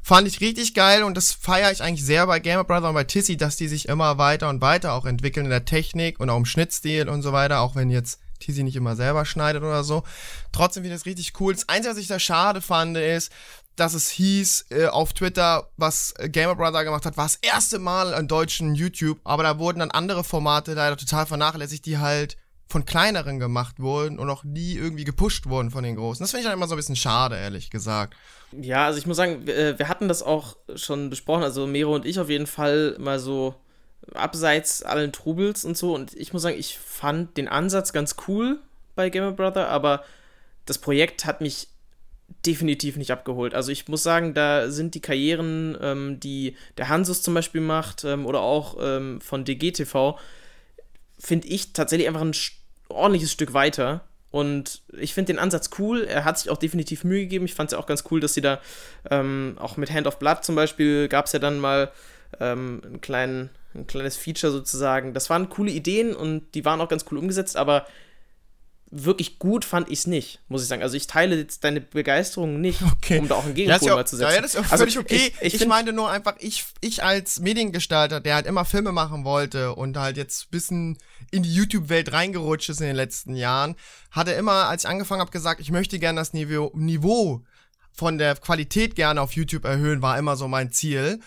[0.00, 3.04] Fand ich richtig geil und das feiere ich eigentlich sehr bei Gamer Brother und bei
[3.04, 6.36] Tissy, dass die sich immer weiter und weiter auch entwickeln in der Technik und auch
[6.36, 9.84] im Schnittstil und so weiter, auch wenn jetzt die sie nicht immer selber schneidet oder
[9.84, 10.02] so.
[10.52, 11.52] Trotzdem finde ich das richtig cool.
[11.52, 13.32] Das Einzige, was ich da schade fand, ist,
[13.76, 18.12] dass es hieß äh, auf Twitter, was Gamer Brother gemacht hat, war das erste Mal
[18.12, 22.36] an deutschen YouTube, aber da wurden dann andere Formate leider total vernachlässigt, die halt
[22.70, 26.22] von kleineren gemacht wurden und auch nie irgendwie gepusht wurden von den großen.
[26.22, 28.14] Das finde ich dann immer so ein bisschen schade, ehrlich gesagt.
[28.52, 31.94] Ja, also ich muss sagen, wir, äh, wir hatten das auch schon besprochen, also Mero
[31.94, 33.54] und ich auf jeden Fall mal so
[34.14, 35.94] abseits allen Trubels und so.
[35.94, 38.58] Und ich muss sagen, ich fand den Ansatz ganz cool
[38.94, 40.04] bei Gamer Brother, aber
[40.66, 41.68] das Projekt hat mich
[42.46, 43.54] definitiv nicht abgeholt.
[43.54, 48.04] Also ich muss sagen, da sind die Karrieren, ähm, die der Hansus zum Beispiel macht
[48.04, 50.18] ähm, oder auch ähm, von DGTV,
[51.18, 52.34] finde ich tatsächlich einfach ein
[52.88, 54.02] ordentliches Stück weiter.
[54.30, 56.04] Und ich finde den Ansatz cool.
[56.04, 57.44] Er hat sich auch definitiv Mühe gegeben.
[57.44, 58.60] Ich fand es ja auch ganz cool, dass sie da
[59.10, 61.90] ähm, auch mit Hand of Blood zum Beispiel gab es ja dann mal
[62.38, 65.14] ähm, einen kleinen ein kleines Feature sozusagen.
[65.14, 67.86] Das waren coole Ideen und die waren auch ganz cool umgesetzt, aber
[68.90, 70.82] wirklich gut fand ich es nicht, muss ich sagen.
[70.82, 73.18] Also ich teile jetzt deine Begeisterung nicht, okay.
[73.18, 74.34] um da auch einen Gegenpol ja, mal zu setzen.
[74.34, 75.32] Ja, das ist auch also völlig okay.
[75.40, 79.24] Ich, ich, ich meine nur einfach, ich, ich als Mediengestalter, der halt immer Filme machen
[79.24, 80.98] wollte und halt jetzt ein bisschen
[81.30, 83.76] in die YouTube-Welt reingerutscht ist in den letzten Jahren,
[84.10, 87.44] hatte immer, als ich angefangen habe, gesagt, ich möchte gerne das Niveau, Niveau
[87.92, 91.20] von der Qualität gerne auf YouTube erhöhen, war immer so mein Ziel.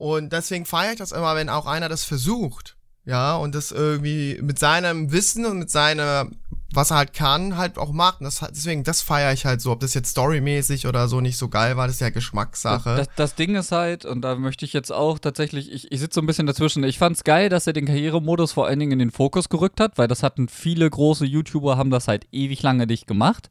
[0.00, 2.74] Und deswegen feiere ich das immer, wenn auch einer das versucht.
[3.04, 6.30] Ja, und das irgendwie mit seinem Wissen und mit seiner,
[6.72, 8.20] was er halt kann, halt auch macht.
[8.20, 9.72] Und das, deswegen, das feiere ich halt so.
[9.72, 12.96] Ob das jetzt storymäßig oder so nicht so geil war, das ist ja Geschmackssache.
[12.96, 16.14] Das, das Ding ist halt, und da möchte ich jetzt auch tatsächlich, ich, ich sitze
[16.14, 16.82] so ein bisschen dazwischen.
[16.82, 19.98] Ich fand's geil, dass er den Karrieremodus vor allen Dingen in den Fokus gerückt hat,
[19.98, 23.50] weil das hatten viele große YouTuber, haben das halt ewig lange nicht gemacht.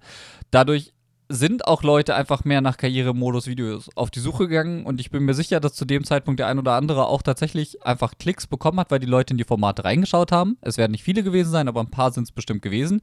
[0.50, 0.94] Dadurch
[1.30, 5.36] sind auch Leute einfach mehr nach Karrieremodus-Videos auf die Suche gegangen und ich bin mir
[5.36, 8.90] sicher, dass zu dem Zeitpunkt der ein oder andere auch tatsächlich einfach Klicks bekommen hat,
[8.90, 10.58] weil die Leute in die Formate reingeschaut haben.
[10.62, 13.02] Es werden nicht viele gewesen sein, aber ein paar sind es bestimmt gewesen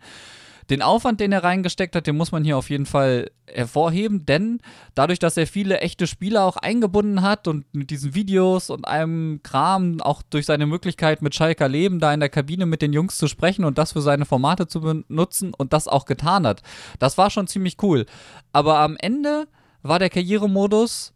[0.71, 4.61] den Aufwand, den er reingesteckt hat, den muss man hier auf jeden Fall hervorheben, denn
[4.95, 9.41] dadurch, dass er viele echte Spieler auch eingebunden hat und mit diesen Videos und einem
[9.43, 13.17] Kram, auch durch seine Möglichkeit mit Schalker Leben da in der Kabine mit den Jungs
[13.19, 16.63] zu sprechen und das für seine Formate zu benutzen und das auch getan hat,
[16.99, 18.07] das war schon ziemlich cool.
[18.53, 19.47] Aber am Ende
[19.83, 21.13] war der Karrieremodus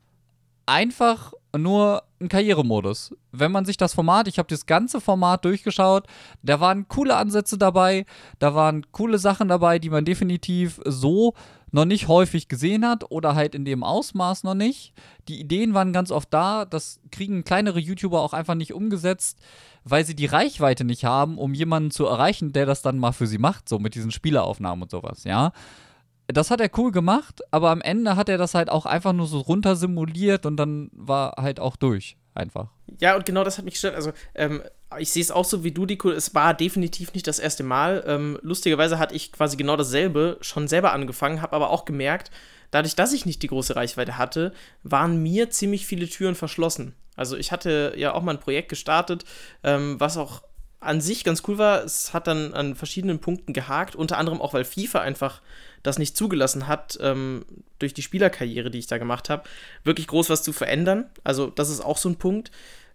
[0.66, 3.14] einfach nur ein Karrieremodus.
[3.32, 6.06] Wenn man sich das Format, ich habe das ganze Format durchgeschaut,
[6.42, 8.06] da waren coole Ansätze dabei,
[8.38, 11.34] da waren coole Sachen dabei, die man definitiv so
[11.72, 14.92] noch nicht häufig gesehen hat oder halt in dem Ausmaß noch nicht.
[15.28, 19.38] Die Ideen waren ganz oft da, das kriegen kleinere YouTuber auch einfach nicht umgesetzt,
[19.84, 23.26] weil sie die Reichweite nicht haben, um jemanden zu erreichen, der das dann mal für
[23.26, 25.52] sie macht, so mit diesen Spieleraufnahmen und sowas, ja
[26.32, 29.26] das hat er cool gemacht, aber am Ende hat er das halt auch einfach nur
[29.26, 32.16] so runter simuliert und dann war halt auch durch.
[32.32, 32.68] Einfach.
[33.00, 33.96] Ja, und genau das hat mich gestört.
[33.96, 34.62] Also, ähm,
[34.98, 36.10] ich sehe es auch so wie du, Dico.
[36.10, 38.04] Es war definitiv nicht das erste Mal.
[38.06, 42.30] Ähm, lustigerweise hatte ich quasi genau dasselbe schon selber angefangen, habe aber auch gemerkt,
[42.70, 44.52] dadurch, dass ich nicht die große Reichweite hatte,
[44.84, 46.94] waren mir ziemlich viele Türen verschlossen.
[47.16, 49.24] Also, ich hatte ja auch mal ein Projekt gestartet,
[49.64, 50.42] ähm, was auch
[50.80, 51.84] an sich ganz cool war.
[51.84, 55.42] Es hat dann an verschiedenen Punkten gehakt, unter anderem auch, weil FIFA einfach
[55.82, 57.44] das nicht zugelassen hat, ähm,
[57.78, 59.44] durch die Spielerkarriere, die ich da gemacht habe,
[59.84, 61.06] wirklich groß was zu verändern.
[61.22, 62.50] Also das ist auch so ein Punkt.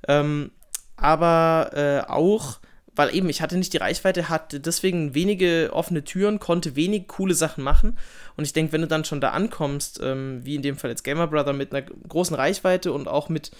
[0.08, 0.52] Ähm,
[0.96, 2.60] aber äh, auch,
[2.96, 7.34] weil eben ich hatte nicht die Reichweite, hatte deswegen wenige offene Türen, konnte wenig coole
[7.34, 7.98] Sachen machen.
[8.38, 11.04] Und ich denke, wenn du dann schon da ankommst, ähm, wie in dem Fall jetzt
[11.04, 13.52] Gamer Brother mit einer großen Reichweite und auch mit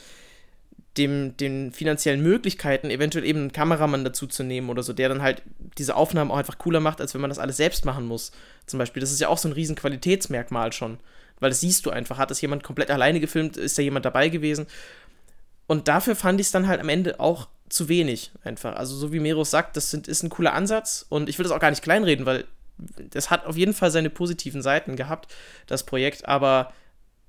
[0.98, 5.22] dem, den finanziellen Möglichkeiten, eventuell eben einen Kameramann dazu zu nehmen oder so, der dann
[5.22, 5.42] halt
[5.78, 8.32] diese Aufnahmen auch einfach cooler macht, als wenn man das alles selbst machen muss.
[8.66, 11.00] Zum Beispiel, das ist ja auch so ein riesen Qualitätsmerkmal schon,
[11.40, 12.18] weil das siehst du einfach.
[12.18, 14.68] Hat das jemand komplett alleine gefilmt, ist da jemand dabei gewesen?
[15.68, 18.76] Und dafür fand ich es dann halt am Ende auch zu wenig einfach.
[18.76, 21.52] Also so wie Meros sagt, das sind, ist ein cooler Ansatz und ich will das
[21.52, 22.46] auch gar nicht kleinreden, weil
[23.12, 25.34] das hat auf jeden Fall seine positiven Seiten gehabt,
[25.66, 26.74] das Projekt, aber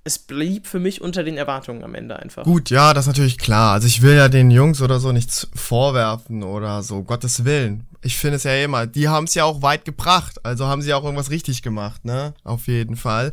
[0.06, 2.44] es blieb für mich unter den Erwartungen am Ende einfach.
[2.44, 3.72] Gut, ja, das ist natürlich klar.
[3.72, 7.88] Also ich will ja den Jungs oder so nichts vorwerfen oder so, Gottes Willen.
[8.02, 10.94] Ich finde es ja immer, die haben es ja auch weit gebracht, also haben sie
[10.94, 12.34] auch irgendwas richtig gemacht, ne?
[12.44, 13.32] Auf jeden Fall.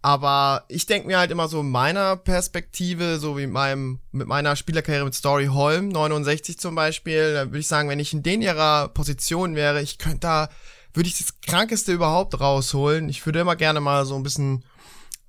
[0.00, 4.56] Aber ich denke mir halt immer so in meiner Perspektive, so wie meinem, mit meiner
[4.56, 8.40] Spielerkarriere mit Story Holm, 69 zum Beispiel, da würde ich sagen, wenn ich in den
[8.40, 10.48] ihrer Position wäre, ich könnte da,
[10.94, 13.10] würde ich das Krankeste überhaupt rausholen.
[13.10, 14.64] Ich würde immer gerne mal so ein bisschen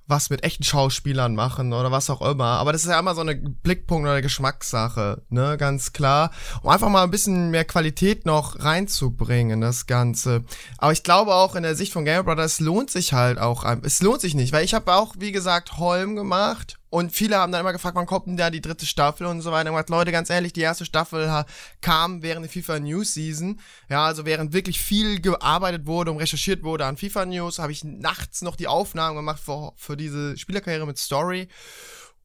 [0.07, 2.45] was mit echten Schauspielern machen oder was auch immer.
[2.45, 6.31] Aber das ist ja immer so eine Blickpunkt oder Geschmackssache, ne, ganz klar.
[6.61, 10.43] Um einfach mal ein bisschen mehr Qualität noch reinzubringen, das Ganze.
[10.77, 14.01] Aber ich glaube auch in der Sicht von Game Brothers lohnt sich halt auch, es
[14.01, 17.61] lohnt sich nicht, weil ich habe auch, wie gesagt, Holm gemacht und viele haben dann
[17.61, 19.69] immer gefragt, wann kommt denn da die dritte Staffel und so weiter.
[19.69, 21.43] Und gesagt, Leute, ganz ehrlich, die erste Staffel
[21.81, 23.59] kam während der FIFA News Season.
[23.89, 27.83] Ja, also während wirklich viel gearbeitet wurde und recherchiert wurde an FIFA News, habe ich
[27.83, 31.49] nachts noch die Aufnahmen gemacht für, für diese Spielerkarriere mit Story.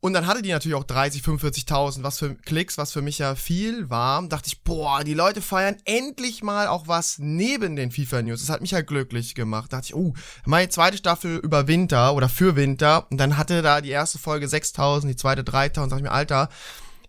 [0.03, 3.35] Und dann hatte die natürlich auch 30, 45.000, was für Klicks, was für mich ja
[3.35, 4.27] viel war.
[4.27, 8.41] Dachte ich, boah, die Leute feiern endlich mal auch was neben den FIFA News.
[8.41, 9.75] Das hat mich ja glücklich gemacht.
[9.75, 10.15] Dachte ich, oh,
[10.47, 13.07] meine zweite Staffel über Winter oder für Winter.
[13.11, 15.91] Und dann hatte da die erste Folge 6.000, die zweite 3.000.
[15.91, 16.49] Sag ich mir, Alter,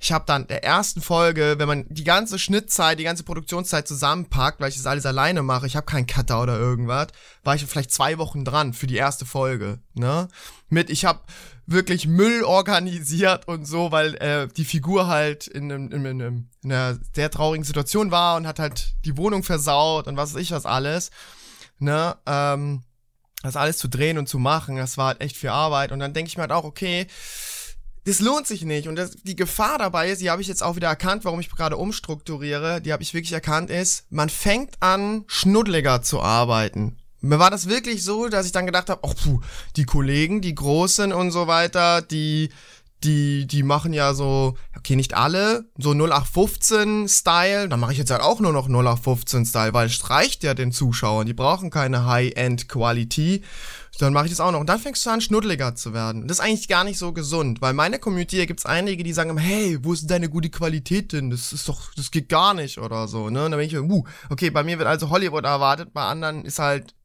[0.02, 4.60] ich habe dann der ersten Folge, wenn man die ganze Schnittzeit, die ganze Produktionszeit zusammenpackt,
[4.60, 7.10] weil ich das alles alleine mache, ich habe keinen Cutter oder irgendwas,
[7.44, 10.28] war ich vielleicht zwei Wochen dran für die erste Folge, ne?
[10.70, 11.20] Mit, ich habe
[11.66, 16.98] wirklich Müll organisiert und so, weil äh, die Figur halt in, in, in, in, einer
[17.14, 20.66] sehr traurigen Situation war und hat halt die Wohnung versaut und was weiß ich was
[20.66, 21.12] alles,
[21.80, 22.18] ne?
[22.26, 22.84] Ähm,
[23.44, 26.14] das alles zu drehen und zu machen, das war halt echt viel Arbeit und dann
[26.14, 27.08] denke ich mir halt auch, okay,
[28.06, 28.88] das lohnt sich nicht.
[28.88, 31.50] Und das, die Gefahr dabei ist, die habe ich jetzt auch wieder erkannt, warum ich
[31.50, 36.98] gerade umstrukturiere, die habe ich wirklich erkannt, ist, man fängt an, schnuddeliger zu arbeiten.
[37.22, 39.40] Mir war das wirklich so, dass ich dann gedacht habe, oh puh,
[39.76, 42.50] die Kollegen, die Großen und so weiter, die,
[43.04, 47.70] die, die machen ja so, okay, nicht alle, so 0815-Style.
[47.70, 51.26] Dann mache ich jetzt halt auch nur noch 0815-Style, weil es reicht ja den Zuschauern.
[51.26, 53.44] Die brauchen keine High-End-Quality
[54.02, 54.60] dann mache ich das auch noch.
[54.60, 56.28] Und dann fängst du an, schnuddeliger zu werden.
[56.28, 59.38] Das ist eigentlich gar nicht so gesund, weil meine Community, da gibt's einige, die sagen,
[59.38, 61.30] hey, wo ist denn deine gute Qualität denn?
[61.30, 63.46] Das ist doch, das geht gar nicht oder so, ne?
[63.46, 66.60] Und dann bin ich, uh, okay, bei mir wird also Hollywood erwartet, bei anderen ist
[66.60, 66.96] halt,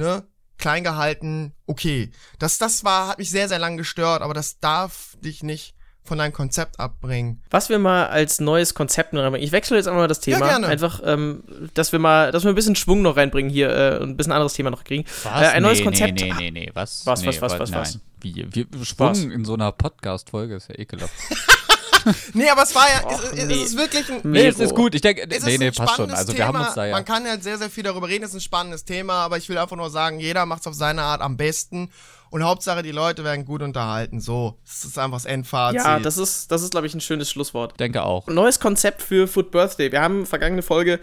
[0.00, 0.24] ne,
[0.58, 2.10] klein gehalten, okay.
[2.38, 6.18] Das, das war, hat mich sehr, sehr lang gestört, aber das darf dich nicht von
[6.18, 7.42] deinem Konzept abbringen.
[7.50, 9.46] Was wir mal als neues Konzept noch reinbringen.
[9.46, 10.40] Ich wechsle jetzt einmal das Thema.
[10.40, 10.66] Ja, gerne.
[10.66, 14.10] Einfach, ähm, dass wir mal, dass wir ein bisschen Schwung noch reinbringen hier äh, und
[14.10, 15.04] ein bisschen anderes Thema noch kriegen.
[15.22, 15.42] Was?
[15.42, 16.20] Äh, ein nee, neues Konzept.
[16.20, 16.70] Nee, nee, nee, nee.
[16.74, 17.06] Was?
[17.06, 17.98] Was, nee, was, was, was, was?
[18.20, 19.20] Wie, wie Schwung was?
[19.20, 21.12] in so einer Podcast-Folge ist ja ekelhaft.
[22.34, 23.54] nee, aber es war ja, Och, es, nee.
[23.54, 24.20] es, ist wirklich ein.
[24.24, 24.94] Nee, es ist gut.
[24.94, 26.10] Ich denke, nee, nee, passt schon.
[26.10, 26.92] Also, wir haben uns da ja.
[26.92, 28.24] Man kann ja sehr, sehr viel darüber reden.
[28.24, 30.74] Es ist ein spannendes Thema, aber ich will einfach nur sagen, jeder macht es auf
[30.74, 31.90] seine Art am besten.
[32.30, 34.20] Und Hauptsache, die Leute werden gut unterhalten.
[34.20, 35.80] So, das ist einfach das Endfazit.
[35.80, 37.78] Ja, das ist, das ist glaube ich, ein schönes Schlusswort.
[37.80, 38.28] Denke auch.
[38.28, 39.90] Neues Konzept für Food Birthday.
[39.90, 41.00] Wir haben vergangene Folge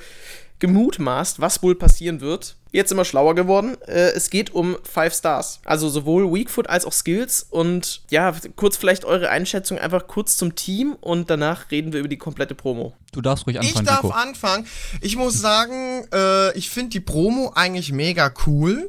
[0.59, 2.55] gemutmaßt, was wohl passieren wird.
[2.71, 3.77] Jetzt sind wir schlauer geworden.
[3.87, 5.61] Äh, es geht um Five Stars.
[5.65, 7.47] Also sowohl Weakfoot als auch Skills.
[7.49, 12.09] Und ja, kurz vielleicht eure Einschätzung einfach kurz zum Team und danach reden wir über
[12.09, 12.93] die komplette Promo.
[13.13, 13.77] Du darfst ruhig anfangen.
[13.77, 14.15] Ich darf Nico.
[14.15, 14.67] anfangen.
[15.01, 18.87] Ich muss sagen, äh, ich finde die Promo eigentlich mega cool.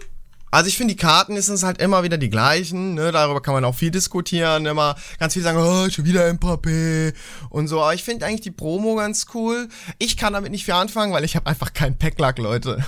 [0.51, 3.13] Also ich finde, die Karten sind halt immer wieder die gleichen, ne?
[3.13, 7.15] Darüber kann man auch viel diskutieren, immer ganz viel sagen, oh, schon wieder Mbappé
[7.51, 7.81] und so.
[7.81, 9.69] Aber ich finde eigentlich die Promo ganz cool.
[9.99, 12.85] Ich kann damit nicht viel anfangen, weil ich habe einfach keinen Packlack, Leute.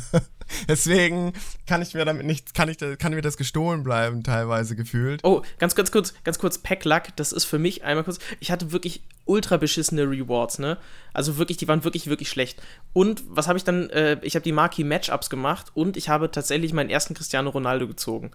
[0.68, 1.32] Deswegen
[1.66, 5.20] kann ich mir damit nicht, kann ich, kann mir das gestohlen bleiben, teilweise gefühlt.
[5.22, 8.18] Oh, ganz, ganz kurz, ganz kurz, Pack Luck, das ist für mich einmal kurz.
[8.40, 10.78] Ich hatte wirklich ultra beschissene Rewards, ne?
[11.12, 12.60] Also wirklich, die waren wirklich, wirklich schlecht.
[12.92, 13.90] Und was habe ich dann?
[13.90, 17.86] Äh, ich habe die Marquee Matchups gemacht und ich habe tatsächlich meinen ersten Cristiano Ronaldo
[17.86, 18.32] gezogen.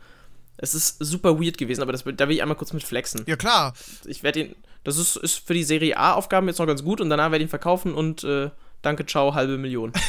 [0.58, 3.24] Es ist super weird gewesen, aber das, da will ich einmal kurz mit flexen.
[3.28, 3.74] Ja, klar.
[4.06, 7.10] Ich werde ihn, das ist, ist für die Serie A-Aufgaben jetzt noch ganz gut und
[7.10, 8.50] danach werde ich ihn verkaufen und äh,
[8.82, 9.94] danke, ciao, halbe Million.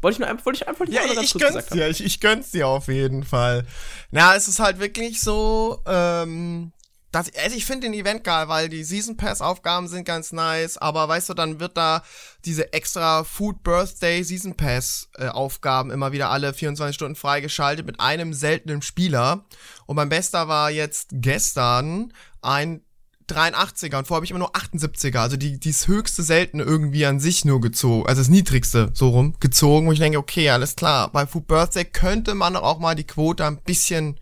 [0.00, 2.20] Wollte ich nur einfach, wollte ich einfach ja, ganz ich kurz gönn's dir, ich, ich
[2.20, 3.66] gönn's dir auf jeden Fall.
[4.10, 6.72] Na, es ist halt wirklich so, ähm,
[7.12, 10.78] das, also ich finde den Event geil, weil die Season Pass Aufgaben sind ganz nice,
[10.78, 12.02] aber weißt du, dann wird da
[12.44, 17.98] diese extra Food Birthday Season Pass äh, Aufgaben immer wieder alle 24 Stunden freigeschaltet mit
[18.00, 19.44] einem seltenen Spieler.
[19.86, 22.82] Und mein bester war jetzt gestern ein
[23.30, 27.20] 83er und vorher habe ich immer nur 78er, also die, das höchste seltene irgendwie an
[27.20, 31.10] sich nur gezogen, also das niedrigste so rum gezogen, wo ich denke, okay, alles klar,
[31.12, 34.20] bei Food Birthday könnte man auch mal die Quote ein bisschen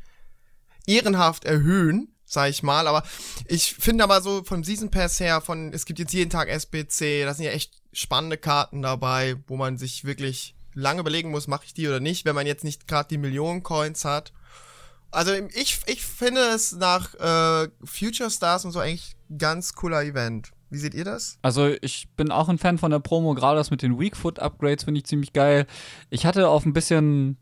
[0.86, 3.02] ehrenhaft erhöhen, sag ich mal, aber
[3.46, 7.24] ich finde aber so vom Season Pass her, von, es gibt jetzt jeden Tag SBC,
[7.24, 11.64] da sind ja echt spannende Karten dabei, wo man sich wirklich lange überlegen muss, mache
[11.66, 14.32] ich die oder nicht, wenn man jetzt nicht gerade die Millionen Coins hat.
[15.10, 20.02] Also ich, ich finde es nach äh, Future Stars und so eigentlich ein ganz cooler
[20.02, 20.52] Event.
[20.70, 21.38] Wie seht ihr das?
[21.40, 24.84] Also ich bin auch ein Fan von der Promo, gerade das mit den Weakfoot Upgrades
[24.84, 25.66] finde ich ziemlich geil.
[26.10, 27.38] Ich hatte auf ein bisschen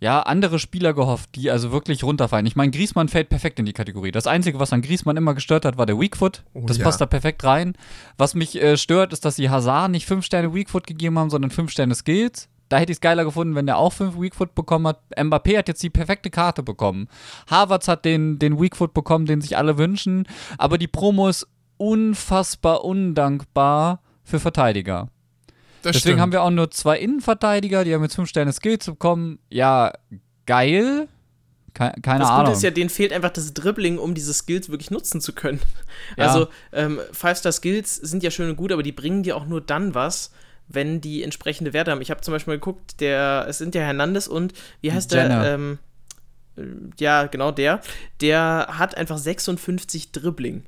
[0.00, 2.46] ja, andere Spieler gehofft, die also wirklich runterfallen.
[2.46, 4.10] Ich meine, Griesmann fällt perfekt in die Kategorie.
[4.10, 6.42] Das Einzige, was an Griesmann immer gestört hat, war der Weakfoot.
[6.54, 6.84] Oh, das ja.
[6.84, 7.74] passt da perfekt rein.
[8.16, 11.50] Was mich äh, stört, ist, dass sie Hazard nicht 5 Sterne Weakfoot gegeben haben, sondern
[11.50, 12.48] 5 Sterne Skills.
[12.70, 15.00] Da hätte ich es geiler gefunden, wenn der auch 5 Weakfoot bekommen hat.
[15.16, 17.08] Mbappé hat jetzt die perfekte Karte bekommen.
[17.50, 20.26] Harvards hat den, den Weakfoot bekommen, den sich alle wünschen.
[20.56, 25.08] Aber die Promo ist unfassbar undankbar für Verteidiger.
[25.82, 26.20] Das Deswegen stimmt.
[26.20, 29.40] haben wir auch nur zwei Innenverteidiger, die haben jetzt 5 Sterne Skills bekommen.
[29.50, 29.92] Ja,
[30.46, 31.08] geil.
[31.74, 32.44] Keine, keine das Ahnung.
[32.44, 35.32] Das Gute ist ja, denen fehlt einfach das Dribbling, um diese Skills wirklich nutzen zu
[35.32, 35.60] können.
[36.16, 36.26] Ja.
[36.26, 39.94] Also, ähm, Five-Star-Skills sind ja schön und gut, aber die bringen dir auch nur dann
[39.94, 40.30] was,
[40.72, 42.00] wenn die entsprechende Werte haben.
[42.00, 45.42] Ich habe zum Beispiel geguckt, der, es sind ja Hernandez und wie heißt Jenner.
[45.42, 45.54] der?
[45.54, 45.78] Ähm,
[46.56, 46.62] äh,
[46.98, 47.80] ja, genau der.
[48.20, 50.64] Der hat einfach 56 Dribbling.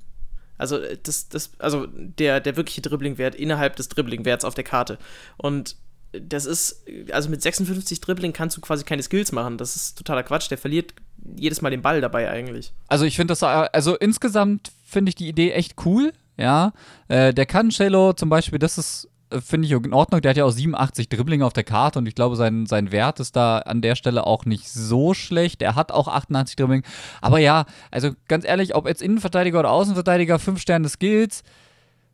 [0.58, 4.98] Also äh, das, das, also der, der wirkliche Dribbling-Wert innerhalb des Dribbling-Werts auf der Karte.
[5.36, 5.76] Und
[6.12, 9.56] das ist, also mit 56 Dribbling kannst du quasi keine Skills machen.
[9.56, 10.50] Das ist totaler Quatsch.
[10.50, 10.94] Der verliert
[11.36, 12.72] jedes Mal den Ball dabei eigentlich.
[12.88, 16.12] Also ich finde das, also insgesamt finde ich die Idee echt cool.
[16.36, 16.72] Ja,
[17.08, 19.08] äh, der Cancelo zum Beispiel, das ist
[19.40, 20.20] finde ich in Ordnung.
[20.20, 23.20] Der hat ja auch 87 Dribbling auf der Karte und ich glaube, sein, sein Wert
[23.20, 25.62] ist da an der Stelle auch nicht so schlecht.
[25.62, 26.82] Er hat auch 88 Dribbling.
[27.20, 31.42] Aber ja, also ganz ehrlich, ob jetzt Innenverteidiger oder Außenverteidiger, 5 Sterne Skills,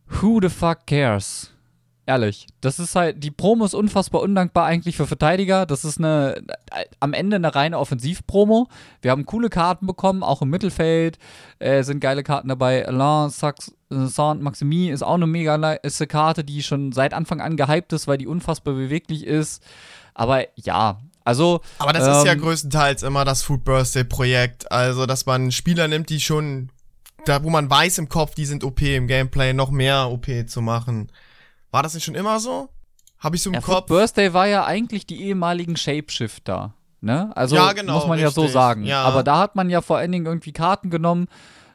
[0.08, 1.50] who the fuck cares?
[2.08, 5.66] Ehrlich, das ist halt, die Promo ist unfassbar undankbar eigentlich für Verteidiger.
[5.66, 6.42] Das ist eine,
[7.00, 8.68] am Ende eine reine Offensivpromo.
[9.02, 11.18] Wir haben coole Karten bekommen, auch im Mittelfeld
[11.58, 12.88] äh, sind geile Karten dabei.
[12.88, 17.58] Alain, Sax, Saint Maximi ist auch eine mega nice Karte, die schon seit Anfang an
[17.58, 19.62] gehypt ist, weil die unfassbar beweglich ist.
[20.14, 21.60] Aber ja, also.
[21.78, 24.72] Aber das ähm, ist ja ähm, größtenteils immer das Food Birthday Projekt.
[24.72, 26.70] Also, dass man Spieler nimmt, die schon,
[27.26, 30.62] da wo man weiß im Kopf, die sind OP im Gameplay, noch mehr OP zu
[30.62, 31.12] machen.
[31.70, 32.68] War das nicht schon immer so?
[33.18, 33.86] Habe ich so im ja, Kopf.
[33.86, 36.74] Birthday war ja eigentlich die ehemaligen Shapeshifter.
[37.00, 37.30] Ne?
[37.36, 38.36] Also ja, genau, muss man richtig.
[38.36, 38.84] ja so sagen.
[38.84, 39.02] Ja.
[39.02, 41.26] Aber da hat man ja vor allen Dingen irgendwie Karten genommen,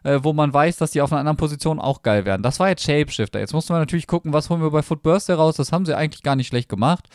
[0.03, 2.43] äh, wo man weiß, dass die auf einer anderen Position auch geil werden.
[2.43, 3.39] Das war jetzt Shapeshifter.
[3.39, 5.55] Jetzt musste man natürlich gucken, was holen wir bei Foot Birthday raus.
[5.55, 7.07] Das haben sie eigentlich gar nicht schlecht gemacht.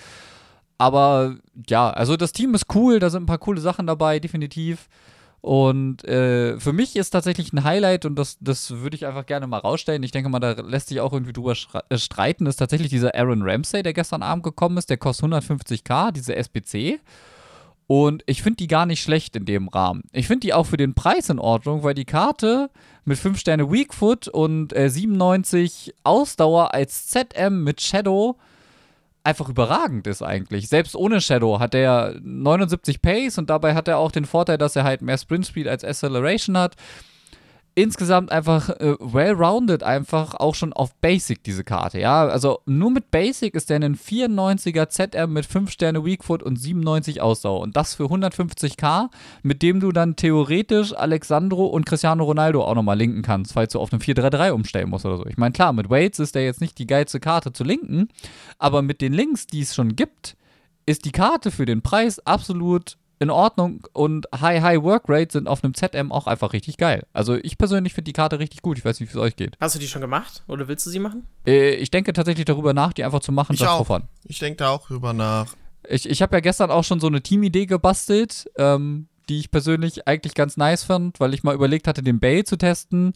[0.78, 1.36] Aber
[1.68, 4.88] ja, also das Team ist cool, da sind ein paar coole Sachen dabei, definitiv.
[5.40, 9.46] Und äh, für mich ist tatsächlich ein Highlight, und das, das würde ich einfach gerne
[9.46, 10.02] mal rausstellen.
[10.02, 11.54] Ich denke mal, da lässt sich auch irgendwie drüber
[11.88, 14.90] äh, streiten, ist tatsächlich dieser Aaron Ramsey, der gestern Abend gekommen ist.
[14.90, 17.00] Der kostet 150k, diese SBC.
[17.86, 20.02] Und ich finde die gar nicht schlecht in dem Rahmen.
[20.12, 22.68] Ich finde die auch für den Preis in Ordnung, weil die Karte
[23.06, 28.36] mit 5 Sterne Weakfoot und äh, 97 Ausdauer als ZM mit Shadow
[29.28, 30.68] einfach überragend ist eigentlich.
[30.68, 34.74] Selbst ohne Shadow hat er 79 Pace und dabei hat er auch den Vorteil, dass
[34.74, 36.76] er halt mehr Sprint Speed als Acceleration hat
[37.78, 42.00] insgesamt einfach äh, well-rounded, einfach auch schon auf Basic diese Karte.
[42.00, 46.56] Ja, also nur mit Basic ist der ein 94er ZR mit 5 Sterne Weakfoot und
[46.56, 47.60] 97 Ausdauer.
[47.60, 49.10] Und das für 150k,
[49.42, 53.78] mit dem du dann theoretisch Alexandro und Cristiano Ronaldo auch nochmal linken kannst, falls du
[53.78, 55.26] auf eine 4-3-3 umstellen musst oder so.
[55.26, 58.08] Ich meine, klar, mit Waits ist der jetzt nicht die geilste Karte zu linken,
[58.58, 60.36] aber mit den Links, die es schon gibt,
[60.84, 65.48] ist die Karte für den Preis absolut in Ordnung und High High Work Rate sind
[65.48, 67.06] auf einem ZM auch einfach richtig geil.
[67.12, 68.78] Also ich persönlich finde die Karte richtig gut.
[68.78, 69.56] Ich weiß nicht, wie es euch geht.
[69.60, 71.26] Hast du die schon gemacht oder willst du sie machen?
[71.46, 73.54] Äh, ich denke tatsächlich darüber nach, die einfach zu machen.
[73.54, 74.00] Ich auch.
[74.24, 75.54] Ich denke da auch drüber nach.
[75.88, 80.06] Ich, ich habe ja gestern auch schon so eine Teamidee gebastelt, ähm, die ich persönlich
[80.06, 83.14] eigentlich ganz nice fand, weil ich mal überlegt hatte, den Bay zu testen.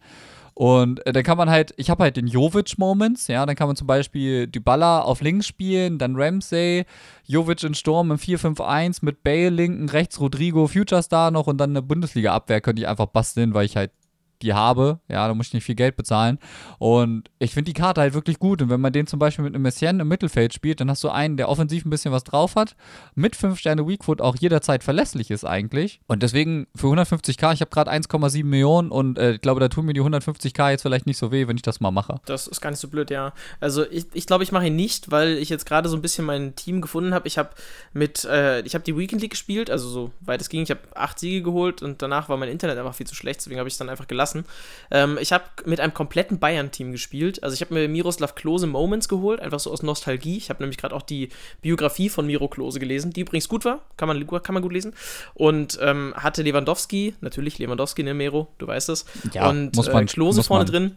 [0.55, 3.77] Und äh, dann kann man halt, ich habe halt den Jovic-Moments, ja, dann kann man
[3.77, 6.85] zum Beispiel Dybala auf links spielen, dann Ramsey,
[7.27, 11.71] Jovic in Sturm im 4-5-1 mit Bale linken, rechts Rodrigo, Futures da noch und dann
[11.71, 13.93] eine Bundesliga-Abwehr könnte ich einfach basteln, weil ich halt
[14.43, 15.01] die habe.
[15.09, 16.39] Ja, da muss ich nicht viel Geld bezahlen.
[16.79, 18.63] Und ich finde die Karte halt wirklich gut.
[18.63, 21.09] Und wenn man den zum Beispiel mit einem Messian im Mittelfeld spielt, dann hast du
[21.09, 22.77] einen, der offensiv ein bisschen was drauf hat,
[23.15, 26.01] mit 5 Sterne Weakfoot auch jederzeit verlässlich ist eigentlich.
[26.07, 29.87] Und deswegen für 150k, ich habe gerade 1,7 Millionen und äh, ich glaube, da tun
[29.87, 32.21] mir die 150k jetzt vielleicht nicht so weh, wenn ich das mal mache.
[32.27, 33.33] Das ist gar nicht so blöd, ja.
[33.61, 36.25] Also ich, ich glaube, ich mache ihn nicht, weil ich jetzt gerade so ein bisschen
[36.25, 37.29] mein Team gefunden habe.
[37.29, 37.51] Ich habe
[37.93, 40.63] mit, äh, ich habe die Weekend League gespielt, also so weit es ging.
[40.63, 43.59] Ich habe acht Siege geholt und danach war mein Internet einfach viel zu schlecht, deswegen
[43.59, 44.45] habe ich es dann einfach gelassen lassen.
[44.91, 47.43] Ähm, ich habe mit einem kompletten Bayern-Team gespielt.
[47.43, 50.37] Also ich habe mir Miroslav Klose Moments geholt, einfach so aus Nostalgie.
[50.37, 51.29] Ich habe nämlich gerade auch die
[51.61, 54.95] Biografie von Miro Klose gelesen, die übrigens gut war, kann man, kann man gut lesen.
[55.35, 59.05] Und ähm, hatte Lewandowski, natürlich Lewandowski, ne, Miro, du weißt es.
[59.33, 60.73] Ja, und muss man, äh, Klose vorne man.
[60.73, 60.97] drin.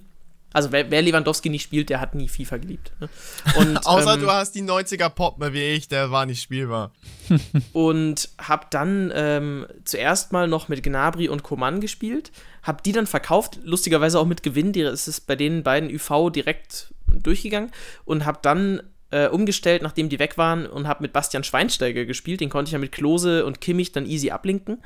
[0.55, 2.93] Also wer, wer, Lewandowski nicht spielt, der hat nie FIFA geliebt.
[3.01, 3.09] Ne?
[3.57, 6.91] Und, Außer ähm, du hast die 90er Pop wie ich, der war nicht spielbar.
[7.73, 12.31] und hab dann ähm, zuerst mal noch mit Gnabry und Coman gespielt,
[12.65, 16.31] hab die dann verkauft, lustigerweise auch mit Gewinn, die, es ist bei den beiden UV
[16.31, 17.71] direkt durchgegangen
[18.03, 22.41] und hab dann äh, umgestellt, nachdem die weg waren und habe mit Bastian Schweinsteiger gespielt.
[22.41, 24.81] Den konnte ich ja mit Klose und Kimmich dann easy ablinken.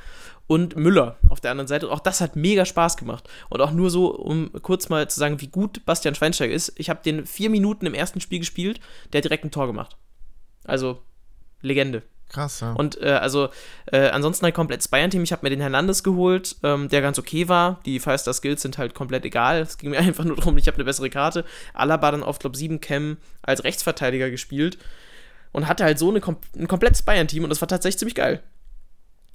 [0.46, 1.88] Und Müller auf der anderen Seite.
[1.88, 3.30] Und auch das hat mega Spaß gemacht.
[3.50, 6.74] Und auch nur so, um kurz mal zu sagen, wie gut Bastian Schweinsteiger ist.
[6.76, 8.80] Ich habe den vier Minuten im ersten Spiel gespielt,
[9.14, 9.96] der hat direkt ein Tor gemacht.
[10.66, 11.04] Also,
[11.62, 12.04] Legende.
[12.30, 12.74] Krass, ja.
[12.74, 13.50] Und äh, also
[13.92, 15.24] äh, ansonsten ein komplettes Bayern-Team.
[15.24, 17.82] Ich habe mir den Hernandez geholt, ähm, der ganz okay war.
[17.86, 19.62] Die Five-Star-Skills sind halt komplett egal.
[19.62, 21.44] Es ging mir einfach nur darum, ich habe eine bessere Karte.
[21.74, 24.78] Alaba dann auf, glaube 7 Cam als Rechtsverteidiger gespielt
[25.52, 26.22] und hatte halt so eine,
[26.56, 28.44] ein komplettes Bayern-Team und das war tatsächlich ziemlich geil.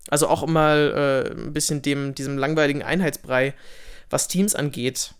[0.08, 3.54] Also auch mal äh, ein bisschen dem, diesem langweiligen Einheitsbrei,
[4.10, 5.14] was Teams angeht,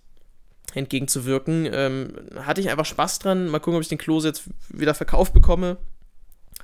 [0.75, 1.69] entgegenzuwirken.
[1.73, 3.49] Ähm, hatte ich einfach Spaß dran.
[3.49, 5.79] Mal gucken, ob ich den Klose jetzt wieder verkauft bekomme.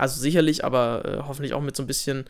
[0.01, 2.25] Also sicherlich, aber äh, hoffentlich auch mit so ein bisschen,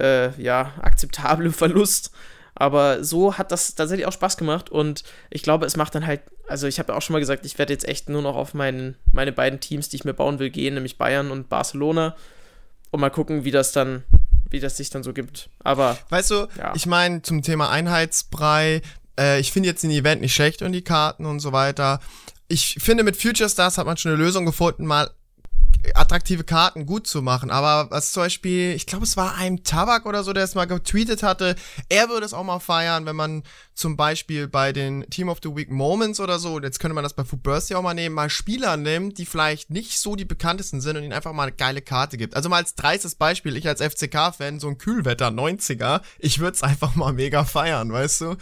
[0.00, 2.10] äh, ja, akzeptablem Verlust.
[2.54, 6.22] Aber so hat das tatsächlich auch Spaß gemacht und ich glaube, es macht dann halt,
[6.48, 8.54] also ich habe ja auch schon mal gesagt, ich werde jetzt echt nur noch auf
[8.54, 12.16] mein, meine beiden Teams, die ich mir bauen will, gehen, nämlich Bayern und Barcelona
[12.92, 14.04] und mal gucken, wie das dann,
[14.48, 15.50] wie das sich dann so gibt.
[15.58, 15.98] Aber.
[16.08, 16.72] Weißt du, ja.
[16.74, 18.80] ich meine, zum Thema Einheitsbrei,
[19.20, 22.00] äh, ich finde jetzt den Event nicht schlecht und die Karten und so weiter.
[22.48, 25.10] Ich finde, mit Future Stars hat man schon eine Lösung gefunden, mal
[25.94, 27.50] attraktive Karten gut zu machen.
[27.50, 30.66] Aber was zum Beispiel, ich glaube, es war ein Tabak oder so, der es mal
[30.66, 31.56] getweetet hatte,
[31.88, 33.42] er würde es auch mal feiern, wenn man
[33.74, 37.14] zum Beispiel bei den Team of the Week Moments oder so, jetzt könnte man das
[37.14, 40.80] bei Food Birthday auch mal nehmen, mal Spieler nimmt, die vielleicht nicht so die bekanntesten
[40.80, 42.34] sind und ihnen einfach mal eine geile Karte gibt.
[42.34, 46.62] Also mal als dreistes Beispiel, ich als FCK-Fan, so ein Kühlwetter 90er, ich würde es
[46.62, 48.36] einfach mal mega feiern, weißt du?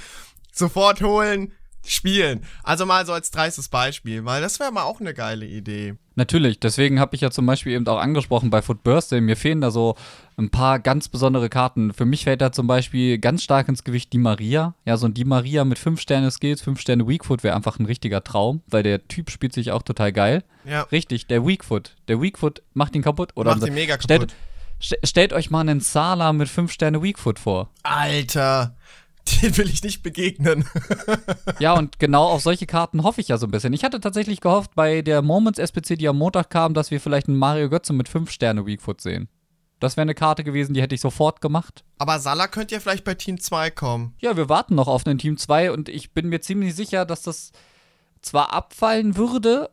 [0.53, 1.53] Sofort holen,
[1.87, 2.45] spielen.
[2.63, 5.95] Also mal so als dreistes Beispiel, weil das wäre mal auch eine geile Idee.
[6.17, 9.61] Natürlich, deswegen habe ich ja zum Beispiel eben auch angesprochen bei Foot Birthday, mir fehlen
[9.61, 9.97] da so
[10.37, 11.93] ein paar ganz besondere Karten.
[11.93, 14.75] Für mich fällt da zum Beispiel ganz stark ins Gewicht die Maria.
[14.85, 17.87] Ja, so ein Die Maria mit 5 Sterne Skills, 5 Sterne Weakfoot wäre einfach ein
[17.87, 20.45] richtiger Traum, weil der Typ spielt sich auch total geil.
[20.65, 20.83] Ja.
[20.83, 21.97] Richtig, der Weakfoot.
[22.09, 23.33] Der Weakfoot macht ihn kaputt.
[23.35, 24.33] Oder macht ihn mega kaputt.
[24.79, 27.71] Stellt, stellt euch mal einen Sala mit 5 Sterne Weakfoot vor.
[27.83, 28.77] Alter.
[29.43, 30.65] Den will ich nicht begegnen.
[31.59, 33.73] ja, und genau auf solche Karten hoffe ich ja so ein bisschen.
[33.73, 37.29] Ich hatte tatsächlich gehofft, bei der Moments SPC, die am Montag kam, dass wir vielleicht
[37.29, 39.29] einen Mario Götze mit 5 Sterne Weakfoot sehen.
[39.81, 41.85] Das wäre eine Karte gewesen, die hätte ich sofort gemacht.
[41.99, 44.15] Aber Salah könnte ja vielleicht bei Team 2 kommen.
[44.19, 47.23] Ja, wir warten noch auf einen Team 2 und ich bin mir ziemlich sicher, dass
[47.23, 47.53] das
[48.23, 49.71] zwar abfallen würde,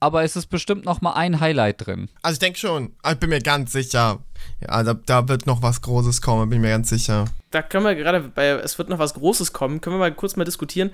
[0.00, 2.08] aber es ist bestimmt noch mal ein Highlight drin.
[2.22, 2.92] Also ich denke schon.
[3.08, 4.18] Ich bin mir ganz sicher.
[4.60, 7.26] Ja, da, da, wird noch was Großes kommen, bin ich mir ganz sicher.
[7.50, 10.36] Da können wir gerade bei Es wird noch was Großes kommen, können wir mal kurz
[10.36, 10.90] mal diskutieren,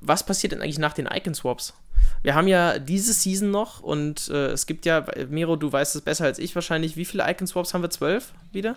[0.00, 1.74] was passiert denn eigentlich nach den Icon-Swaps?
[2.22, 6.02] Wir haben ja diese Season noch und äh, es gibt ja, Miro, du weißt es
[6.02, 7.90] besser als ich wahrscheinlich, wie viele Icon-Swaps haben wir?
[7.90, 8.76] Zwölf wieder?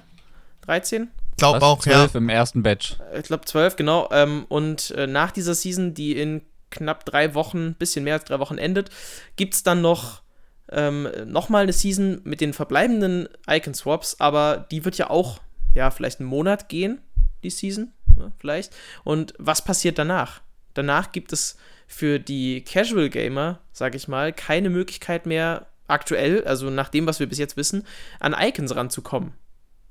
[0.62, 1.10] 13?
[1.32, 2.18] Ich glaube auch, 12 ja.
[2.18, 2.98] im ersten Batch.
[3.16, 4.10] Ich glaube zwölf, genau.
[4.12, 8.40] Ähm, und äh, nach dieser Season, die in knapp drei Wochen, bisschen mehr als drei
[8.40, 8.90] Wochen endet,
[9.36, 10.22] gibt es dann noch
[10.70, 15.40] ähm, nochmal eine Season mit den verbleibenden Icon-Swaps, aber die wird ja auch,
[15.74, 17.00] ja, vielleicht einen Monat gehen,
[17.44, 18.74] die Season, ja, vielleicht.
[19.04, 20.42] Und was passiert danach?
[20.74, 21.58] Danach gibt es
[21.88, 27.20] für die Casual Gamer, sag ich mal, keine Möglichkeit mehr, aktuell, also nach dem, was
[27.20, 27.84] wir bis jetzt wissen,
[28.20, 29.34] an Icons ranzukommen.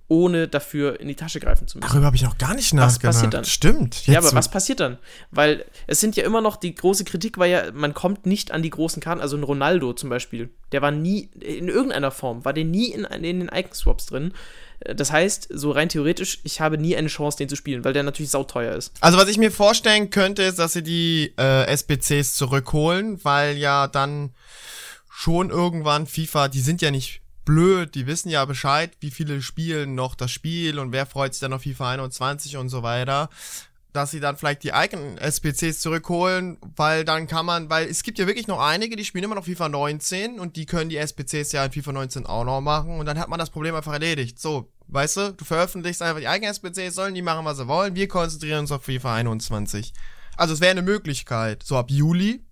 [0.09, 1.89] Ohne dafür in die Tasche greifen zu müssen.
[1.89, 3.05] Darüber habe ich noch gar nicht nachgedacht.
[3.05, 3.45] Was passiert dann?
[3.45, 4.07] Stimmt.
[4.07, 4.99] ja, aber so was passiert dann?
[5.31, 8.63] Weil es sind ja immer noch, die große Kritik war ja, man kommt nicht an
[8.63, 9.21] die großen Karten.
[9.21, 13.05] Also ein Ronaldo zum Beispiel, der war nie, in irgendeiner Form, war der nie in,
[13.05, 14.33] in den Icon-Swaps drin.
[14.81, 18.03] Das heißt, so rein theoretisch, ich habe nie eine Chance, den zu spielen, weil der
[18.03, 18.93] natürlich sauteuer ist.
[19.01, 23.89] Also was ich mir vorstellen könnte, ist, dass sie die äh, SBCs zurückholen, weil ja
[23.89, 24.35] dann
[25.11, 29.95] schon irgendwann FIFA, die sind ja nicht blöd, die wissen ja Bescheid, wie viele spielen
[29.95, 33.31] noch das Spiel und wer freut sich dann auf FIFA 21 und so weiter
[33.97, 38.27] dass sie dann vielleicht die Icon-SPCs zurückholen, weil dann kann man, weil es gibt ja
[38.27, 41.65] wirklich noch einige, die spielen immer noch FIFA 19 und die können die SPCs ja
[41.65, 44.39] in FIFA 19 auch noch machen und dann hat man das Problem einfach erledigt.
[44.39, 47.95] So, weißt du, du veröffentlichst einfach die eigenen SPCs, sollen die machen, was sie wollen,
[47.95, 49.95] wir konzentrieren uns auf FIFA 21.
[50.37, 52.45] Also es wäre eine Möglichkeit, so ab Juli,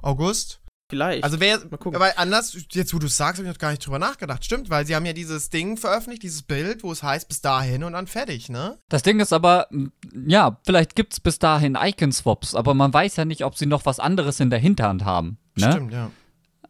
[0.00, 0.60] August,
[0.94, 1.24] Vielleicht.
[1.24, 3.98] Also wer, weil anders, jetzt wo du es sagst, habe ich noch gar nicht drüber
[3.98, 4.44] nachgedacht.
[4.44, 7.82] Stimmt, weil sie haben ja dieses Ding veröffentlicht, dieses Bild, wo es heißt bis dahin
[7.82, 8.78] und dann fertig, ne?
[8.88, 9.66] Das Ding ist aber,
[10.24, 13.86] ja, vielleicht gibt es bis dahin Icon-Swaps, aber man weiß ja nicht, ob sie noch
[13.86, 15.38] was anderes in der Hinterhand haben.
[15.56, 15.72] Ne?
[15.72, 16.12] Stimmt, ja.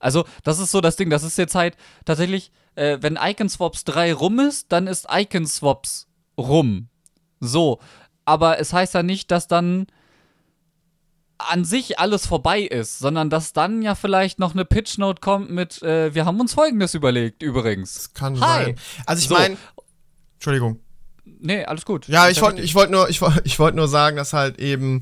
[0.01, 4.14] Also, das ist so das Ding, das ist jetzt halt tatsächlich, äh, wenn Icon-Swaps 3
[4.14, 6.07] rum ist, dann ist Icon-Swaps
[6.39, 6.89] rum.
[7.41, 7.79] So.
[8.25, 9.87] Aber es heißt ja nicht, dass dann
[11.39, 15.82] an sich alles vorbei ist, sondern dass dann ja vielleicht noch eine Pitchnote kommt mit,
[15.82, 17.95] äh, wir haben uns folgendes überlegt übrigens.
[17.95, 18.64] Das kann Hi.
[18.64, 18.76] sein.
[19.07, 19.35] Also ich so.
[19.35, 19.57] meine,
[20.35, 20.80] Entschuldigung.
[21.24, 22.07] Nee, alles gut.
[22.09, 25.01] Ja, ich wollte ich wollt nur, ich ich wollt nur sagen, dass halt eben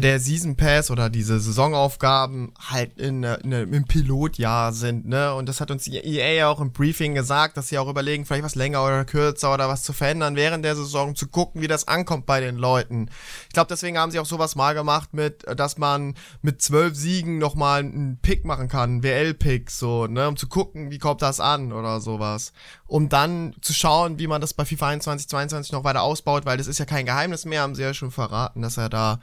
[0.00, 5.32] der Season Pass oder diese Saisonaufgaben halt in, in, im Pilotjahr sind, ne?
[5.34, 8.42] Und das hat uns EA ja auch im Briefing gesagt, dass sie auch überlegen, vielleicht
[8.42, 11.86] was länger oder kürzer oder was zu verändern während der Saison, zu gucken, wie das
[11.86, 13.08] ankommt bei den Leuten.
[13.46, 16.96] Ich glaube, deswegen haben sie auch sowas mal gemacht mit, äh, dass man mit zwölf
[16.96, 20.26] Siegen nochmal einen Pick machen kann, WL-Pick, so, ne?
[20.26, 22.52] Um zu gucken, wie kommt das an oder sowas.
[22.88, 26.58] Um dann zu schauen, wie man das bei FIFA 21, 22 noch weiter ausbaut, weil
[26.58, 29.20] das ist ja kein Geheimnis mehr, haben sie ja schon verraten, dass er da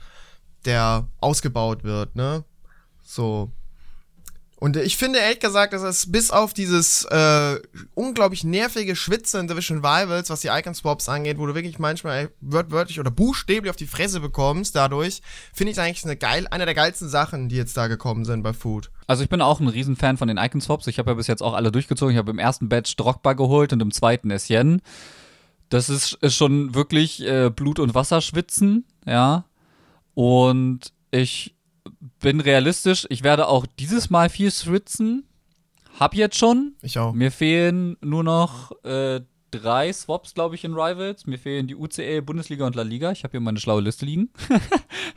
[0.64, 2.44] der ausgebaut wird, ne?
[3.02, 3.50] So.
[4.62, 7.58] Und ich finde ehrlich gesagt, dass es bis auf dieses äh,
[7.94, 13.00] unglaublich nervige Schwitzen Division Rivals, was die Icon Swaps angeht, wo du wirklich manchmal wörtlich
[13.00, 15.20] oder buchstäblich auf die Fresse bekommst, dadurch,
[15.52, 18.52] finde ich eigentlich eine geil, eine der geilsten Sachen, die jetzt da gekommen sind bei
[18.52, 18.92] Food.
[19.08, 20.86] Also ich bin auch ein Riesenfan von den Icon Swaps.
[20.86, 22.14] Ich habe ja bis jetzt auch alle durchgezogen.
[22.14, 24.80] Ich habe im ersten Batch Drogba geholt und im zweiten Essien.
[25.70, 29.44] Das ist, ist schon wirklich äh, Blut- und Wasserschwitzen, ja.
[30.14, 31.54] Und ich
[32.20, 33.06] bin realistisch.
[33.10, 35.26] Ich werde auch dieses Mal viel schwitzen.
[35.98, 36.74] Hab jetzt schon.
[36.82, 37.12] Ich auch.
[37.12, 41.26] Mir fehlen nur noch äh, drei Swaps, glaube ich, in Rivals.
[41.26, 43.12] Mir fehlen die UCL, Bundesliga und La Liga.
[43.12, 44.30] Ich habe hier meine schlaue Liste liegen.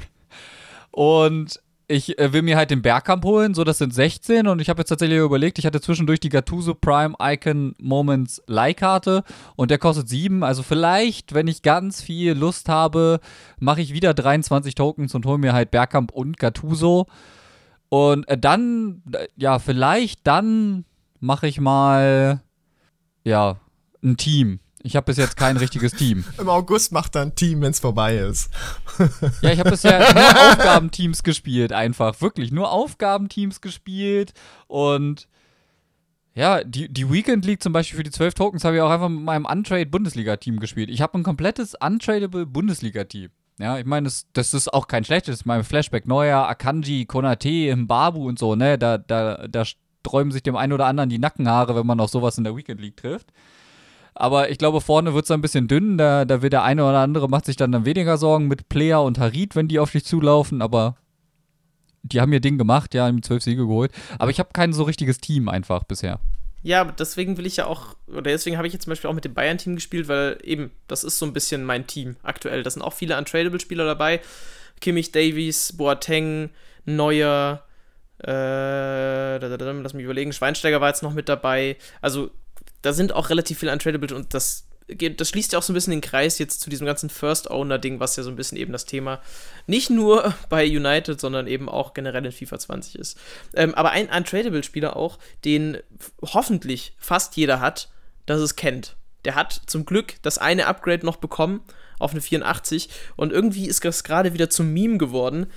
[0.91, 4.69] und ich äh, will mir halt den Bergkamp holen, so das sind 16 und ich
[4.69, 9.23] habe jetzt tatsächlich überlegt, ich hatte zwischendurch die Gattuso Prime Icon Moments Leihkarte
[9.55, 13.19] und der kostet 7, also vielleicht, wenn ich ganz viel Lust habe,
[13.59, 17.07] mache ich wieder 23 Tokens und hole mir halt Bergkamp und Gattuso
[17.89, 20.85] und äh, dann, äh, ja, vielleicht dann
[21.19, 22.41] mache ich mal,
[23.23, 23.57] ja,
[24.03, 24.59] ein Team.
[24.85, 26.23] Ich habe bis jetzt kein richtiges Team.
[26.37, 28.51] Im August macht er ein Team, wenn es vorbei ist.
[29.41, 32.21] ja, ich habe bisher nur Aufgabenteams gespielt, einfach.
[32.21, 34.33] Wirklich, nur Aufgabenteams gespielt.
[34.67, 35.27] Und
[36.35, 39.09] ja, die, die Weekend League zum Beispiel für die 12 Tokens habe ich auch einfach
[39.09, 40.91] mit meinem Untrade Bundesliga-Team gespielt.
[40.91, 43.29] Ich habe ein komplettes Untradable Bundesliga-Team.
[43.57, 45.45] Ja, ich meine, das, das ist auch kein schlechtes.
[45.45, 48.77] Mein Flashback Neuer, Akanji, Konate, Mbabu und so, ne?
[48.77, 52.37] Da, da, da sträuben sich dem einen oder anderen die Nackenhaare, wenn man auf sowas
[52.37, 53.31] in der Weekend League trifft.
[54.15, 55.97] Aber ich glaube, vorne wird es ein bisschen dünn.
[55.97, 59.03] Da, da wird der eine oder andere macht sich dann, dann weniger Sorgen mit Player
[59.03, 60.61] und Harit, wenn die auf dich zulaufen.
[60.61, 60.95] Aber
[62.01, 63.91] die haben ihr Ding gemacht, ja, haben zwölf Siege geholt.
[64.17, 66.21] Aber ich habe kein so richtiges Team einfach bisher.
[66.63, 69.25] Ja, deswegen will ich ja auch, oder deswegen habe ich jetzt zum Beispiel auch mit
[69.25, 72.63] dem Bayern-Team gespielt, weil eben, das ist so ein bisschen mein Team aktuell.
[72.63, 74.21] Da sind auch viele Untradable-Spieler dabei.
[74.81, 76.49] Kimmich, Davies, Boateng,
[76.85, 77.63] Neuer,
[78.23, 81.77] äh, lass mich überlegen, Schweinsteiger war jetzt noch mit dabei.
[82.01, 82.31] Also
[82.85, 85.91] da sind auch relativ viele Untradable und das das schließt ja auch so ein bisschen
[85.91, 89.19] den Kreis jetzt zu diesem ganzen First-Owner-Ding, was ja so ein bisschen eben das Thema
[89.65, 93.17] nicht nur bei United, sondern eben auch generell in FIFA 20 ist.
[93.55, 95.79] Ähm, aber ein Untradable-Spieler auch, den
[96.21, 97.89] hoffentlich fast jeder hat,
[98.27, 98.95] das ist Kent.
[99.25, 101.61] Der hat zum Glück das eine Upgrade noch bekommen
[101.97, 105.47] auf eine 84 und irgendwie ist das gerade wieder zum Meme geworden,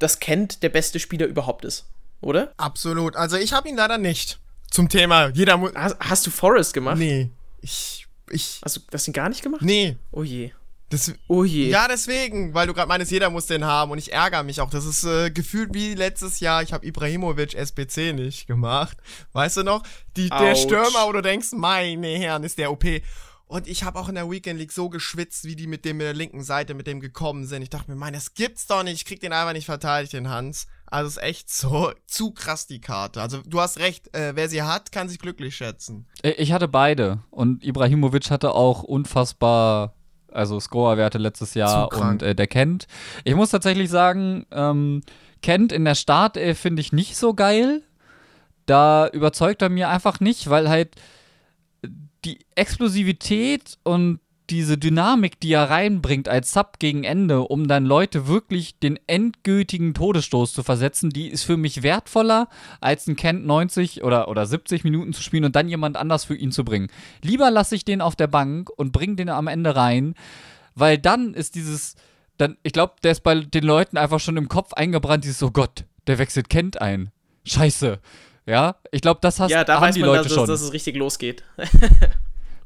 [0.00, 1.86] dass Kent der beste Spieler überhaupt ist,
[2.20, 2.52] oder?
[2.56, 3.14] Absolut.
[3.14, 4.40] Also ich habe ihn leider nicht
[4.74, 5.72] zum Thema, jeder muss.
[5.74, 6.98] Hast, hast, du Forest gemacht?
[6.98, 7.30] Nee.
[7.60, 8.06] Ich.
[8.30, 9.62] ich hast du das denn gar nicht gemacht?
[9.62, 9.96] Nee.
[10.10, 10.50] Oh je.
[10.90, 11.70] Das, oh je.
[11.70, 14.70] Ja, deswegen, weil du gerade meinst, jeder muss den haben und ich ärgere mich auch.
[14.70, 18.96] Das ist äh, gefühlt wie letztes Jahr, ich habe Ibrahimovic SBC nicht gemacht.
[19.32, 19.82] Weißt du noch?
[20.16, 22.84] Die, der Stürmer, wo du denkst, meine Herren, ist der OP.
[23.46, 26.06] Und ich habe auch in der Weekend League so geschwitzt, wie die mit dem mit
[26.06, 27.62] der linken Seite mit dem gekommen sind.
[27.62, 28.94] Ich dachte mir, mein, das gibt's doch nicht.
[28.94, 30.66] Ich krieg den einfach nicht verteidigt, den Hans.
[30.86, 33.20] Also ist echt so zu krass die Karte.
[33.20, 36.06] Also du hast recht, äh, wer sie hat, kann sich glücklich schätzen.
[36.22, 39.94] Ich hatte beide und Ibrahimovic hatte auch unfassbar
[40.32, 42.88] also Scorerwerte letztes Jahr und äh, der Kent.
[43.22, 45.02] Ich muss tatsächlich sagen, ähm,
[45.42, 47.82] Kent in der Start finde ich nicht so geil.
[48.66, 50.96] Da überzeugt er mir einfach nicht, weil halt
[52.24, 54.20] die Explosivität und
[54.50, 59.94] diese Dynamik, die er reinbringt als Sub gegen Ende, um dann Leute wirklich den endgültigen
[59.94, 62.48] Todesstoß zu versetzen, die ist für mich wertvoller,
[62.80, 66.34] als ein Kent 90 oder, oder 70 Minuten zu spielen und dann jemand anders für
[66.34, 66.88] ihn zu bringen.
[67.22, 70.14] Lieber lasse ich den auf der Bank und bringe den am Ende rein,
[70.74, 71.94] weil dann ist dieses,
[72.36, 75.52] dann, ich glaube, der ist bei den Leuten einfach schon im Kopf eingebrannt, dieses, oh
[75.52, 77.10] Gott, der wechselt Kent ein.
[77.46, 77.98] Scheiße.
[78.46, 80.46] Ja, ich glaube, das hast, ja, da haben die man, Leute dass, schon.
[80.46, 81.42] dass es richtig losgeht.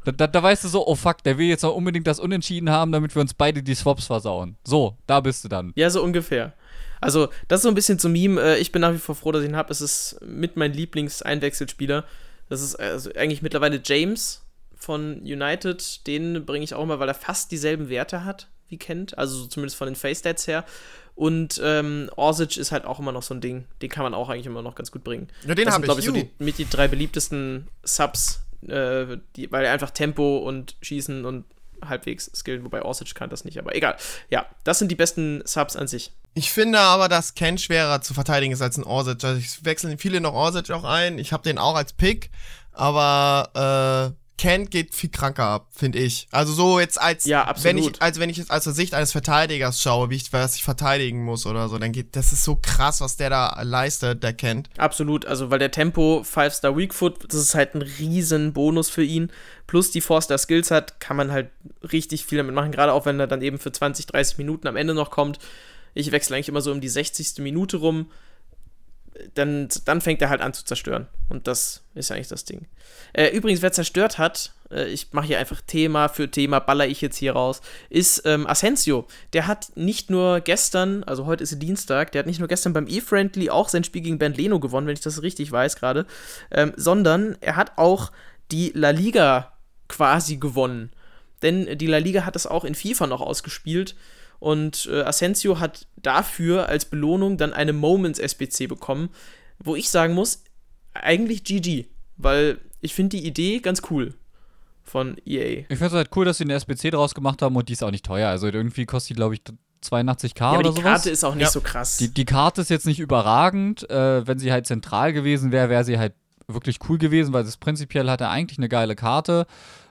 [0.04, 2.70] Da, da, da, weißt du so, oh fuck, der will jetzt auch unbedingt das Unentschieden
[2.70, 4.56] haben, damit wir uns beide die Swaps versauen.
[4.64, 5.72] So, da bist du dann.
[5.74, 6.54] Ja, so ungefähr.
[7.00, 8.40] Also, das ist so ein bisschen zum Meme.
[8.40, 9.70] Äh, ich bin nach wie vor froh, dass ich ihn habe.
[9.70, 12.04] Es ist mit mein Lieblingseinwechselspieler.
[12.48, 16.06] Das ist also eigentlich mittlerweile James von United.
[16.06, 19.16] Den bringe ich auch mal, weil er fast dieselben Werte hat wie kennt.
[19.18, 20.64] Also zumindest von den Face-Stats her.
[21.14, 23.64] Und ähm, Orsic ist halt auch immer noch so ein Ding.
[23.82, 25.28] Den kann man auch eigentlich immer noch ganz gut bringen.
[25.46, 25.84] Ja, den habe ich.
[25.84, 30.38] glaube ich, so die, mit die drei beliebtesten Subs äh, die, weil er einfach Tempo
[30.38, 31.44] und Schießen und
[31.84, 33.96] halbwegs skillen, wobei Orsic kann das nicht, aber egal.
[34.30, 36.12] Ja, das sind die besten Subs an sich.
[36.34, 39.22] Ich finde aber, dass Ken schwerer zu verteidigen ist als ein Orsic.
[39.22, 41.18] Also ich wechseln viele noch Orsic auch ein.
[41.18, 42.30] Ich habe den auch als Pick,
[42.72, 46.28] aber äh, Kent geht viel kranker ab, finde ich.
[46.30, 49.12] Also so jetzt als ja, wenn ich als wenn ich es aus der Sicht eines
[49.12, 52.56] Verteidigers schaue, wie ich was ich verteidigen muss oder so, dann geht das ist so
[52.56, 54.70] krass, was der da leistet, der Kent.
[54.78, 58.88] Absolut, also weil der Tempo 5 Star Weak Foot, das ist halt ein riesen Bonus
[58.88, 59.30] für ihn.
[59.66, 61.50] Plus die Forster Skills hat, kann man halt
[61.92, 64.76] richtig viel damit machen, gerade auch wenn er dann eben für 20, 30 Minuten am
[64.76, 65.38] Ende noch kommt.
[65.94, 67.38] Ich wechsle eigentlich immer so um die 60.
[67.38, 68.06] Minute rum
[69.34, 71.08] dann, dann fängt er halt an zu zerstören.
[71.28, 72.66] Und das ist eigentlich das Ding.
[73.12, 77.00] Äh, übrigens, wer zerstört hat, äh, ich mache hier einfach Thema für Thema, baller ich
[77.00, 77.60] jetzt hier raus,
[77.90, 79.06] ist ähm, Asensio.
[79.32, 82.86] Der hat nicht nur gestern, also heute ist Dienstag, der hat nicht nur gestern beim
[82.88, 86.06] E-Friendly auch sein Spiel gegen Bernd Leno gewonnen, wenn ich das richtig weiß gerade,
[86.50, 88.12] ähm, sondern er hat auch
[88.50, 89.52] die La Liga
[89.88, 90.90] quasi gewonnen.
[91.42, 93.94] Denn die La Liga hat es auch in FIFA noch ausgespielt.
[94.38, 99.10] Und äh, Asensio hat dafür als Belohnung dann eine Moments SBC bekommen,
[99.58, 100.44] wo ich sagen muss,
[100.94, 101.86] eigentlich GG,
[102.16, 104.14] weil ich finde die Idee ganz cool
[104.84, 105.64] von EA.
[105.68, 107.82] Ich finde es halt cool, dass sie eine SBC draus gemacht haben und die ist
[107.82, 108.28] auch nicht teuer.
[108.28, 109.42] Also irgendwie kostet die, glaube ich,
[109.84, 111.50] 82k ja, aber oder die Karte ist auch nicht ja.
[111.50, 111.98] so krass.
[111.98, 113.88] Die, die Karte ist jetzt nicht überragend.
[113.90, 116.14] Äh, wenn sie halt zentral gewesen wäre, wäre sie halt
[116.48, 119.46] wirklich cool gewesen, weil es prinzipiell hat er eigentlich eine geile Karte.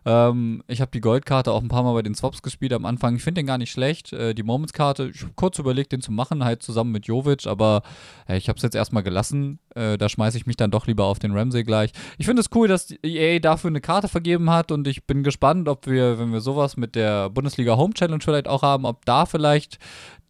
[0.07, 3.17] Ähm, ich habe die Goldkarte auch ein paar Mal bei den Swaps gespielt am Anfang.
[3.17, 4.13] Ich finde den gar nicht schlecht.
[4.13, 7.81] Äh, die Moments-Karte, ich habe kurz überlegt, den zu machen, halt zusammen mit Jovic, aber
[8.29, 9.59] äh, ich habe es jetzt erstmal gelassen.
[9.75, 11.91] Äh, da schmeiße ich mich dann doch lieber auf den Ramsey gleich.
[12.17, 15.67] Ich finde es cool, dass EA dafür eine Karte vergeben hat und ich bin gespannt,
[15.67, 19.25] ob wir, wenn wir sowas mit der Bundesliga Home Challenge vielleicht auch haben, ob da
[19.25, 19.77] vielleicht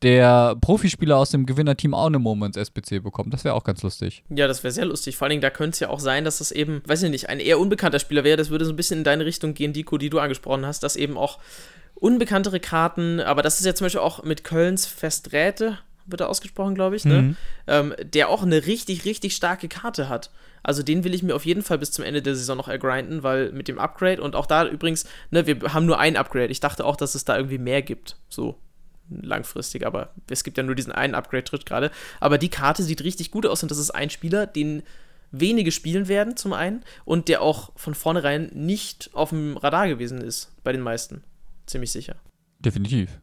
[0.02, 3.34] der Profispieler aus dem Gewinnerteam auch eine Moments SBC bekommt.
[3.34, 4.24] Das wäre auch ganz lustig.
[4.30, 5.18] Ja, das wäre sehr lustig.
[5.18, 7.30] Vor allen Dingen, da könnte es ja auch sein, dass das eben, weiß ich nicht,
[7.30, 8.38] ein eher unbekannter Spieler wäre.
[8.38, 10.96] Das würde so ein bisschen in deine Richtung gehen, Diko, die du angesprochen hast, dass
[10.96, 11.40] eben auch
[11.96, 16.76] unbekanntere Karten, aber das ist ja zum Beispiel auch mit Kölns Festräte, wird er ausgesprochen,
[16.76, 17.22] glaube ich, ne?
[17.22, 17.38] Mhm.
[17.68, 20.32] Ähm, der auch eine richtig, richtig starke Karte hat.
[20.64, 23.24] Also den will ich mir auf jeden Fall bis zum Ende der Saison noch ergrinden,
[23.24, 26.48] weil mit dem Upgrade und auch da übrigens, ne, wir haben nur ein Upgrade.
[26.48, 28.18] Ich dachte auch, dass es da irgendwie mehr gibt.
[28.30, 28.58] So,
[29.10, 31.92] langfristig, aber es gibt ja nur diesen einen Upgrade-Tritt gerade.
[32.20, 34.84] Aber die Karte sieht richtig gut aus und das ist ein Spieler, den
[35.32, 40.22] wenige spielen werden, zum einen, und der auch von vornherein nicht auf dem Radar gewesen
[40.22, 41.24] ist, bei den meisten.
[41.66, 42.16] Ziemlich sicher.
[42.60, 43.20] Definitiv.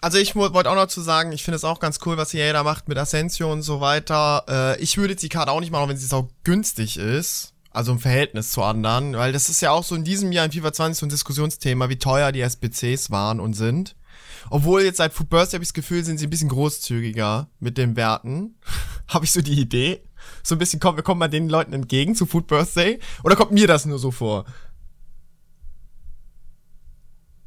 [0.00, 2.52] Also ich wollte auch noch zu sagen, ich finde es auch ganz cool, was EA
[2.52, 4.44] da macht mit Asensio und so weiter.
[4.48, 7.54] Äh, ich würde die Karte auch nicht machen, wenn sie so günstig ist.
[7.70, 10.52] Also im Verhältnis zu anderen, weil das ist ja auch so in diesem Jahr in
[10.52, 13.94] FIFA 20 so ein Diskussionsthema, wie teuer die SBCs waren und sind.
[14.50, 17.76] Obwohl jetzt seit Food Burst habe ich das Gefühl, sind sie ein bisschen großzügiger mit
[17.76, 18.56] den Werten.
[19.08, 20.02] habe ich so die Idee.
[20.48, 22.98] So ein bisschen, kommen wir kommen mal den Leuten entgegen zu Food Birthday?
[23.22, 24.46] Oder kommt mir das nur so vor?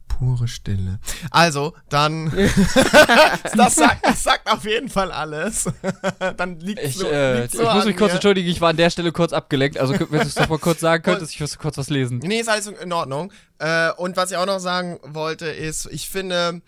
[0.07, 0.99] Pure Stille.
[1.31, 2.31] Also, dann.
[3.55, 5.67] das, sagt, das sagt auf jeden Fall alles.
[6.37, 8.91] dann liegt ich, so, äh, so Ich muss mich kurz entschuldigen, ich war an der
[8.91, 9.79] Stelle kurz abgelenkt.
[9.79, 12.19] Also, wenn du es doch mal kurz sagen könntest, ich müsste kurz was lesen.
[12.19, 13.33] Nee, ist alles in Ordnung.
[13.57, 16.61] Äh, und was ich auch noch sagen wollte, ist, ich finde,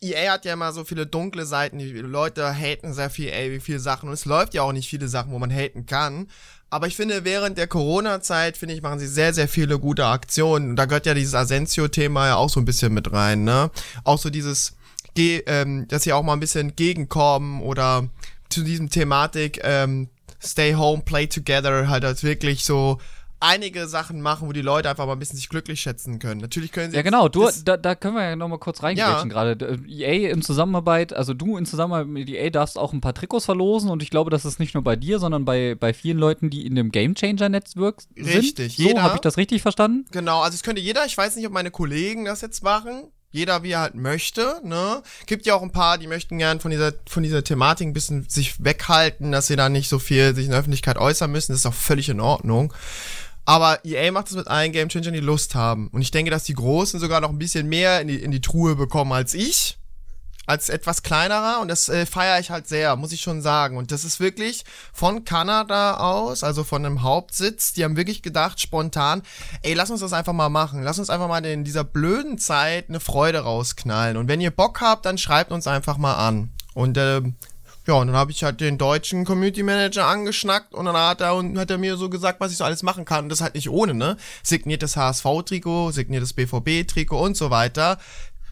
[0.00, 3.60] EA hat ja immer so viele dunkle Seiten, die Leute haten sehr viel EA, wie
[3.60, 6.28] viele Sachen und es läuft ja auch nicht viele Sachen, wo man haten kann.
[6.70, 10.70] Aber ich finde, während der Corona-Zeit, finde ich, machen sie sehr, sehr viele gute Aktionen.
[10.70, 13.70] Und da gehört ja dieses Asensio-Thema ja auch so ein bisschen mit rein, ne?
[14.04, 14.76] Auch so dieses,
[15.16, 18.08] ähm, dass sie auch mal ein bisschen entgegenkommen oder
[18.50, 20.10] zu diesem Thematik, ähm,
[20.42, 22.98] Stay Home, Play Together, halt als wirklich so
[23.40, 26.40] einige Sachen machen, wo die Leute einfach mal ein bisschen sich glücklich schätzen können.
[26.40, 26.96] Natürlich können sie.
[26.96, 29.34] Ja, genau, du, da, da können wir ja nochmal kurz reingreifen ja.
[29.34, 29.78] gerade.
[29.86, 33.90] EA in Zusammenarbeit, also du in Zusammenarbeit mit EA darfst auch ein paar Trikots verlosen
[33.90, 36.66] und ich glaube, das ist nicht nur bei dir, sondern bei, bei vielen Leuten, die
[36.66, 38.26] in dem Game Changer Netzwerk sind.
[38.26, 39.02] Richtig, so, jeder.
[39.02, 40.06] habe ich das richtig verstanden?
[40.10, 43.08] Genau, also es könnte jeder, ich weiß nicht, ob meine Kollegen das jetzt machen.
[43.30, 45.02] Jeder wie er halt möchte, ne?
[45.26, 48.26] Gibt ja auch ein paar, die möchten gern von dieser, von dieser Thematik ein bisschen
[48.26, 51.52] sich weghalten, dass sie da nicht so viel sich in der Öffentlichkeit äußern müssen.
[51.52, 52.72] Das ist auch völlig in Ordnung.
[53.48, 55.88] Aber EA macht es mit allen Game Changern, die Lust haben.
[55.88, 58.42] Und ich denke, dass die Großen sogar noch ein bisschen mehr in die, in die
[58.42, 59.78] Truhe bekommen als ich.
[60.44, 61.60] Als etwas kleinerer.
[61.62, 63.78] Und das äh, feiere ich halt sehr, muss ich schon sagen.
[63.78, 67.72] Und das ist wirklich von Kanada aus, also von einem Hauptsitz.
[67.72, 69.22] Die haben wirklich gedacht, spontan,
[69.62, 70.82] ey, lass uns das einfach mal machen.
[70.82, 74.18] Lass uns einfach mal in dieser blöden Zeit eine Freude rausknallen.
[74.18, 76.52] Und wenn ihr Bock habt, dann schreibt uns einfach mal an.
[76.74, 77.22] Und äh,
[77.88, 81.34] ja, und dann habe ich halt den deutschen Community Manager angeschnackt und dann hat er,
[81.34, 83.24] und hat er mir so gesagt, was ich so alles machen kann.
[83.24, 84.18] Und das halt nicht ohne, ne?
[84.42, 87.98] Signiertes HSV-Trikot, signiertes BVB-Trikot und so weiter.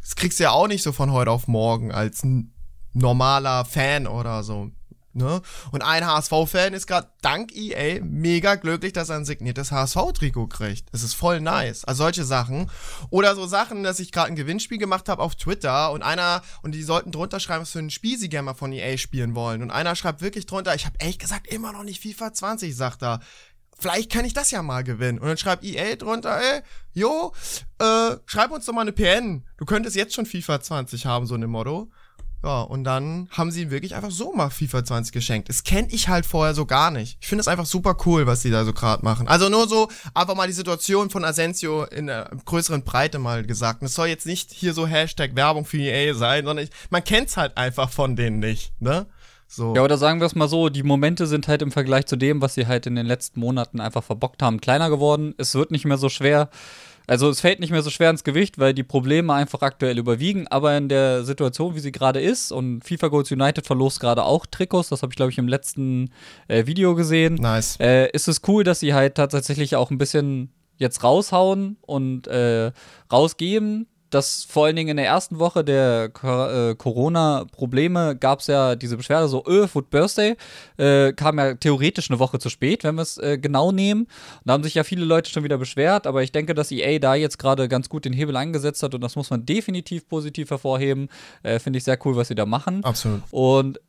[0.00, 2.26] Das kriegst du ja auch nicht so von heute auf morgen als
[2.94, 4.70] normaler Fan oder so.
[5.16, 5.40] Ne?
[5.72, 10.92] Und ein HSV-Fan ist gerade dank EA mega glücklich, dass er ein signiertes HSV-Trikot kriegt.
[10.92, 11.84] Das ist voll nice.
[11.84, 12.70] Also solche Sachen.
[13.10, 16.72] Oder so Sachen, dass ich gerade ein Gewinnspiel gemacht habe auf Twitter und einer, und
[16.72, 19.62] die sollten drunter schreiben, was für ein Spiel sie gerne mal von EA spielen wollen.
[19.62, 23.02] Und einer schreibt wirklich drunter, ich habe ehrlich gesagt immer noch nicht FIFA 20, sagt
[23.02, 23.20] er
[23.78, 25.18] vielleicht kann ich das ja mal gewinnen.
[25.18, 26.62] Und dann schreibt EA drunter, ey,
[26.92, 27.32] jo,
[27.78, 29.44] äh, schreib uns doch mal eine PN.
[29.56, 31.90] Du könntest jetzt schon FIFA 20 haben, so eine Motto.
[32.44, 35.48] Ja, und dann haben sie ihm wirklich einfach so mal FIFA 20 geschenkt.
[35.48, 37.18] Das kenne ich halt vorher so gar nicht.
[37.20, 39.26] Ich finde es einfach super cool, was die da so gerade machen.
[39.26, 43.80] Also nur so einfach mal die Situation von Asensio in einer größeren Breite mal gesagt.
[43.80, 47.02] Und es soll jetzt nicht hier so Hashtag Werbung für EA sein, sondern ich, man
[47.02, 49.06] kennt's halt einfach von denen nicht, ne?
[49.48, 49.74] So.
[49.76, 52.40] Ja, oder sagen wir es mal so, die Momente sind halt im Vergleich zu dem,
[52.40, 55.34] was sie halt in den letzten Monaten einfach verbockt haben, kleiner geworden.
[55.38, 56.50] Es wird nicht mehr so schwer,
[57.06, 60.46] also es fällt nicht mehr so schwer ins Gewicht, weil die Probleme einfach aktuell überwiegen.
[60.48, 64.46] Aber in der Situation, wie sie gerade ist, und FIFA Goals United verlost gerade auch
[64.46, 66.10] Trikots, das habe ich glaube ich im letzten
[66.48, 67.34] äh, Video gesehen.
[67.34, 67.78] Nice.
[67.80, 72.72] Äh, ist es cool, dass sie halt tatsächlich auch ein bisschen jetzt raushauen und äh,
[73.10, 78.76] rausgeben dass vor allen Dingen in der ersten Woche der äh, Corona-Probleme gab es ja
[78.76, 80.36] diese Beschwerde, so, öh, Food Birthday,
[80.76, 84.02] äh, kam ja theoretisch eine Woche zu spät, wenn wir es äh, genau nehmen.
[84.02, 86.98] Und da haben sich ja viele Leute schon wieder beschwert, aber ich denke, dass EA
[86.98, 90.50] da jetzt gerade ganz gut den Hebel eingesetzt hat und das muss man definitiv positiv
[90.50, 91.08] hervorheben.
[91.42, 92.84] Äh, finde ich sehr cool, was sie da machen.
[92.84, 93.22] Absolut.
[93.30, 93.80] Und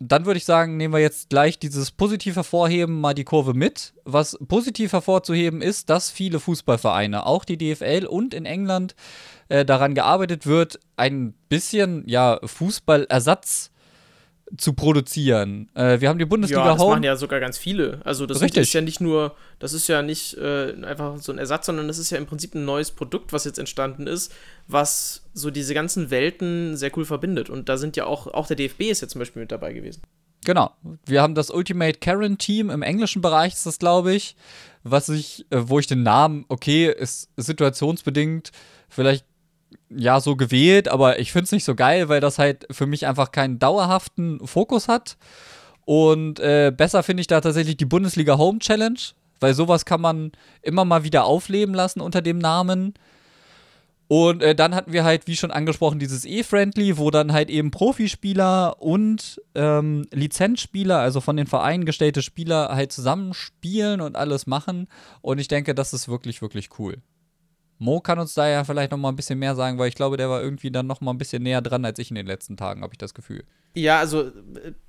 [0.00, 3.94] dann würde ich sagen, nehmen wir jetzt gleich dieses positiv hervorheben mal die Kurve mit.
[4.04, 8.94] Was positiv hervorzuheben ist, dass viele Fußballvereine, auch die DFL und in England,
[9.48, 13.70] äh, daran gearbeitet wird, ein bisschen ja Fußballersatz
[14.56, 15.68] zu produzieren.
[15.74, 16.92] Äh, wir haben die Bundesliga ja, das Home.
[16.92, 18.00] machen ja sogar ganz viele.
[18.04, 18.62] Also das Richtig.
[18.62, 21.98] ist ja nicht nur, das ist ja nicht äh, einfach so ein Ersatz, sondern das
[21.98, 24.32] ist ja im Prinzip ein neues Produkt, was jetzt entstanden ist,
[24.66, 27.50] was so diese ganzen Welten sehr cool verbindet.
[27.50, 30.02] Und da sind ja auch, auch der DFB ist ja zum Beispiel mit dabei gewesen.
[30.44, 30.70] Genau.
[31.04, 34.36] Wir haben das Ultimate Karen Team im englischen Bereich, ist das, glaube ich,
[34.82, 38.50] was ich, äh, wo ich den Namen, okay, ist situationsbedingt
[38.88, 39.26] vielleicht
[39.90, 43.06] ja so gewählt, aber ich finde es nicht so geil, weil das halt für mich
[43.06, 45.16] einfach keinen dauerhaften Fokus hat.
[45.84, 48.98] Und äh, besser finde ich da tatsächlich die Bundesliga Home Challenge,
[49.40, 52.94] weil sowas kann man immer mal wieder aufleben lassen unter dem Namen.
[54.08, 57.70] Und äh, dann hatten wir halt, wie schon angesprochen, dieses E-Friendly, wo dann halt eben
[57.70, 64.88] Profispieler und ähm, Lizenzspieler, also von den Vereinen gestellte Spieler, halt zusammenspielen und alles machen.
[65.20, 67.02] Und ich denke, das ist wirklich, wirklich cool.
[67.78, 70.16] Mo kann uns da ja vielleicht noch mal ein bisschen mehr sagen, weil ich glaube,
[70.16, 72.56] der war irgendwie dann noch mal ein bisschen näher dran als ich in den letzten
[72.56, 73.44] Tagen, habe ich das Gefühl.
[73.74, 74.32] Ja, also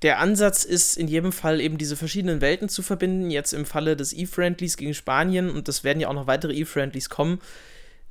[0.02, 3.30] der Ansatz ist in jedem Fall eben diese verschiedenen Welten zu verbinden.
[3.30, 7.10] Jetzt im Falle des E-Friendlies gegen Spanien und das werden ja auch noch weitere E-Friendlies
[7.10, 7.40] kommen,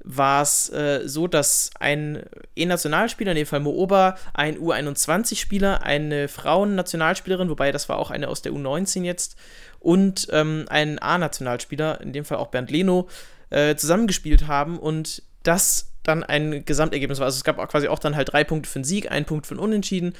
[0.04, 2.22] war es äh, so, dass ein
[2.54, 8.42] E-Nationalspieler, in dem Fall Mooba, ein U21-Spieler, eine Frauen-Nationalspielerin, wobei das war auch eine aus
[8.42, 9.36] der U19 jetzt,
[9.80, 13.08] und ähm, ein A-Nationalspieler, in dem Fall auch Bernd Leno,
[13.50, 17.26] äh, zusammengespielt haben und das dann ein Gesamtergebnis war.
[17.26, 19.46] Also es gab auch quasi auch dann halt drei Punkte für den Sieg, ein Punkt
[19.46, 20.14] für den Unentschieden.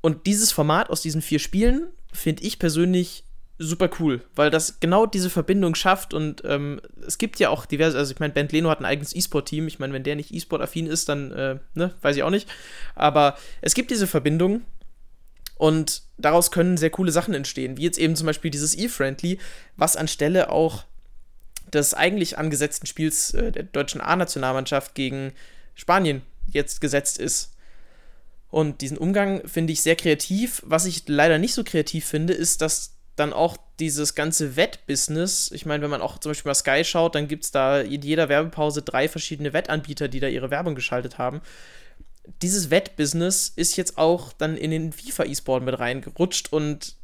[0.00, 3.24] Und dieses Format aus diesen vier Spielen finde ich persönlich
[3.58, 7.96] super cool, weil das genau diese Verbindung schafft und ähm, es gibt ja auch diverse,
[7.96, 10.86] also ich meine, Ben Leno hat ein eigenes E-Sport-Team, ich meine, wenn der nicht E-Sport-affin
[10.86, 12.48] ist, dann, äh, ne, weiß ich auch nicht,
[12.94, 14.60] aber es gibt diese Verbindung
[15.56, 19.38] und daraus können sehr coole Sachen entstehen, wie jetzt eben zum Beispiel dieses E-Friendly,
[19.76, 20.84] was anstelle auch
[21.72, 25.32] des eigentlich angesetzten Spiels äh, der deutschen A-Nationalmannschaft gegen
[25.74, 27.52] Spanien jetzt gesetzt ist.
[28.50, 30.62] Und diesen Umgang finde ich sehr kreativ.
[30.64, 35.66] Was ich leider nicht so kreativ finde, ist, dass dann auch dieses ganze Wettbusiness, ich
[35.66, 38.28] meine, wenn man auch zum Beispiel mal Sky schaut, dann gibt es da in jeder
[38.28, 41.40] Werbepause drei verschiedene Wettanbieter, die da ihre Werbung geschaltet haben.
[42.42, 46.96] Dieses Wettbusiness ist jetzt auch dann in den FIFA-E-Sport mit reingerutscht und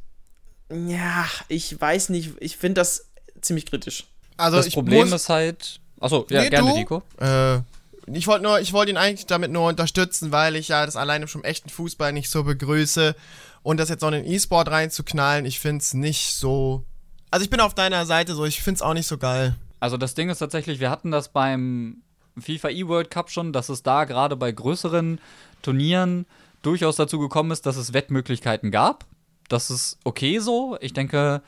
[0.71, 3.11] ja, ich weiß nicht, ich finde das
[3.41, 4.05] ziemlich kritisch.
[4.37, 5.79] Also das Problem ist halt.
[5.99, 7.03] Achso, ja, nee, gerne, du, Nico.
[7.19, 7.59] Äh,
[8.07, 11.27] ich wollte nur, ich wollte ihn eigentlich damit nur unterstützen, weil ich ja das alleine
[11.27, 13.15] schon echten Fußball nicht so begrüße
[13.61, 16.83] und das jetzt noch in den E-Sport reinzuknallen, ich finde es nicht so.
[17.31, 19.55] Also ich bin auf deiner Seite so, ich finde es auch nicht so geil.
[19.79, 22.03] Also das Ding ist tatsächlich, wir hatten das beim
[22.39, 25.19] FIFA E-World Cup schon, dass es da gerade bei größeren
[25.61, 26.25] Turnieren
[26.61, 29.05] durchaus dazu gekommen ist, dass es Wettmöglichkeiten gab.
[29.49, 30.77] Das ist okay so.
[30.81, 31.41] Ich denke,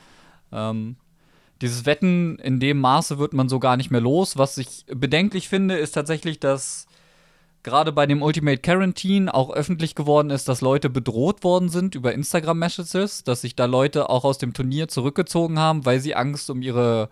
[0.52, 0.96] ähm,
[1.60, 4.36] dieses Wetten in dem Maße wird man so gar nicht mehr los.
[4.36, 6.86] Was ich bedenklich finde, ist tatsächlich, dass
[7.62, 12.12] gerade bei dem Ultimate Quarantine auch öffentlich geworden ist, dass Leute bedroht worden sind über
[12.12, 16.62] Instagram-Messages, dass sich da Leute auch aus dem Turnier zurückgezogen haben, weil sie Angst um
[16.62, 17.08] ihre,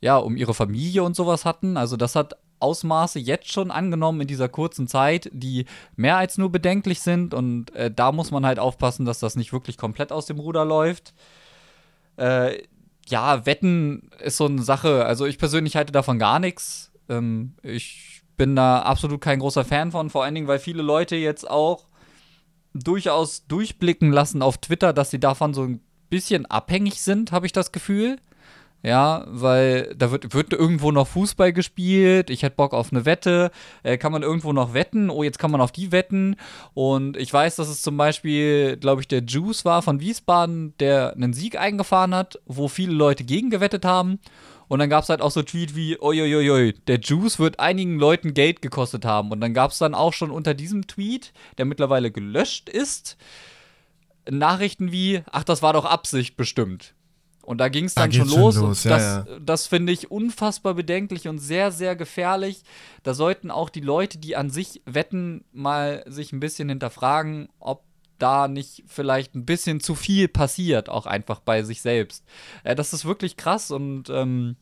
[0.00, 1.76] ja, um ihre Familie und sowas hatten.
[1.76, 6.50] Also das hat Ausmaße jetzt schon angenommen in dieser kurzen Zeit, die mehr als nur
[6.50, 7.34] bedenklich sind.
[7.34, 10.64] Und äh, da muss man halt aufpassen, dass das nicht wirklich komplett aus dem Ruder
[10.64, 11.14] läuft.
[12.16, 12.62] Äh,
[13.10, 15.04] ja, Wetten ist so eine Sache.
[15.04, 16.92] Also ich persönlich halte davon gar nichts.
[17.08, 21.16] Ähm, ich bin da absolut kein großer Fan von, vor allen Dingen, weil viele Leute
[21.16, 21.86] jetzt auch
[22.72, 25.80] durchaus durchblicken lassen auf Twitter, dass sie davon so ein
[26.10, 28.18] bisschen abhängig sind, habe ich das Gefühl.
[28.82, 32.30] Ja, weil da wird, wird irgendwo noch Fußball gespielt.
[32.30, 33.50] Ich hätte Bock auf eine Wette.
[33.82, 35.10] Äh, kann man irgendwo noch wetten?
[35.10, 36.36] Oh, jetzt kann man auf die wetten.
[36.74, 41.14] Und ich weiß, dass es zum Beispiel, glaube ich, der Juice war von Wiesbaden, der
[41.14, 44.20] einen Sieg eingefahren hat, wo viele Leute gegen gewettet haben.
[44.68, 48.32] Und dann gab es halt auch so Tweet wie, oi, der Juice wird einigen Leuten
[48.32, 49.32] Geld gekostet haben.
[49.32, 53.16] Und dann gab es dann auch schon unter diesem Tweet, der mittlerweile gelöscht ist,
[54.30, 56.94] Nachrichten wie, ach, das war doch Absicht bestimmt.
[57.48, 58.56] Und da ging es dann da schon los.
[58.56, 58.84] Schon los.
[58.84, 59.38] Ja, das, ja.
[59.40, 62.60] das finde ich unfassbar bedenklich und sehr, sehr gefährlich.
[63.04, 67.84] Da sollten auch die Leute, die an sich wetten, mal sich ein bisschen hinterfragen, ob
[68.18, 72.22] da nicht vielleicht ein bisschen zu viel passiert, auch einfach bei sich selbst.
[72.64, 74.56] Äh, das ist wirklich krass und ähm,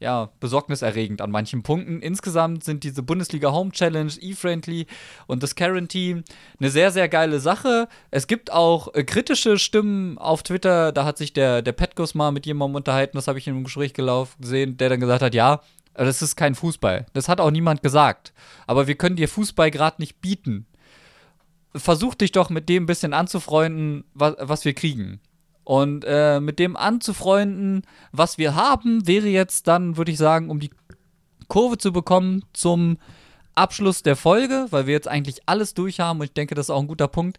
[0.00, 2.00] ja, besorgniserregend an manchen Punkten.
[2.00, 4.86] Insgesamt sind diese Bundesliga Home Challenge, E-Friendly
[5.26, 6.24] und das Quarantine
[6.58, 7.88] eine sehr, sehr geile Sache.
[8.10, 10.92] Es gibt auch äh, kritische Stimmen auf Twitter.
[10.92, 13.64] Da hat sich der, der Petkus mal mit jemandem unterhalten, das habe ich in einem
[13.64, 15.60] Gespräch gelaufen gesehen, der dann gesagt hat, ja,
[15.94, 17.06] das ist kein Fußball.
[17.12, 18.32] Das hat auch niemand gesagt.
[18.66, 20.66] Aber wir können dir Fußball gerade nicht bieten.
[21.74, 25.20] Versuch dich doch mit dem ein bisschen anzufreunden, was, was wir kriegen.
[25.64, 30.60] Und äh, mit dem anzufreunden, was wir haben, wäre jetzt dann, würde ich sagen, um
[30.60, 30.70] die
[31.48, 32.98] Kurve zu bekommen zum
[33.54, 36.70] Abschluss der Folge, weil wir jetzt eigentlich alles durch haben und ich denke, das ist
[36.70, 37.38] auch ein guter Punkt.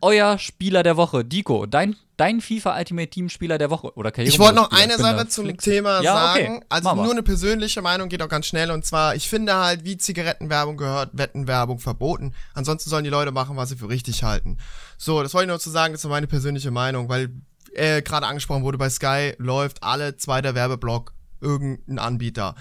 [0.00, 4.34] Euer Spieler der Woche, Dico, dein, dein FIFA Ultimate Team Spieler der Woche oder Karriere
[4.34, 5.64] Ich wollte noch eine Sache zum Flix.
[5.64, 6.56] Thema ja, sagen.
[6.56, 6.66] Okay.
[6.68, 9.96] Also nur eine persönliche Meinung geht auch ganz schnell und zwar, ich finde halt, wie
[9.96, 12.34] Zigarettenwerbung gehört, Wettenwerbung verboten.
[12.52, 14.58] Ansonsten sollen die Leute machen, was sie für richtig halten.
[14.98, 17.30] So, das wollte ich nur zu sagen, das ist meine persönliche Meinung, weil
[17.74, 22.54] äh, gerade angesprochen wurde, bei Sky läuft alle zweiter Werbeblock irgendein Anbieter.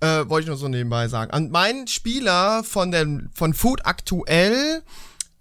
[0.00, 1.34] Äh, wollte ich nur so nebenbei sagen.
[1.34, 4.82] Und mein Spieler von, dem, von Food aktuell,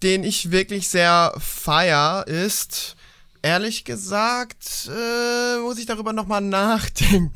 [0.03, 2.96] den ich wirklich sehr feier, ist
[3.47, 7.31] Ehrlich gesagt, äh, muss ich darüber nochmal nachdenken.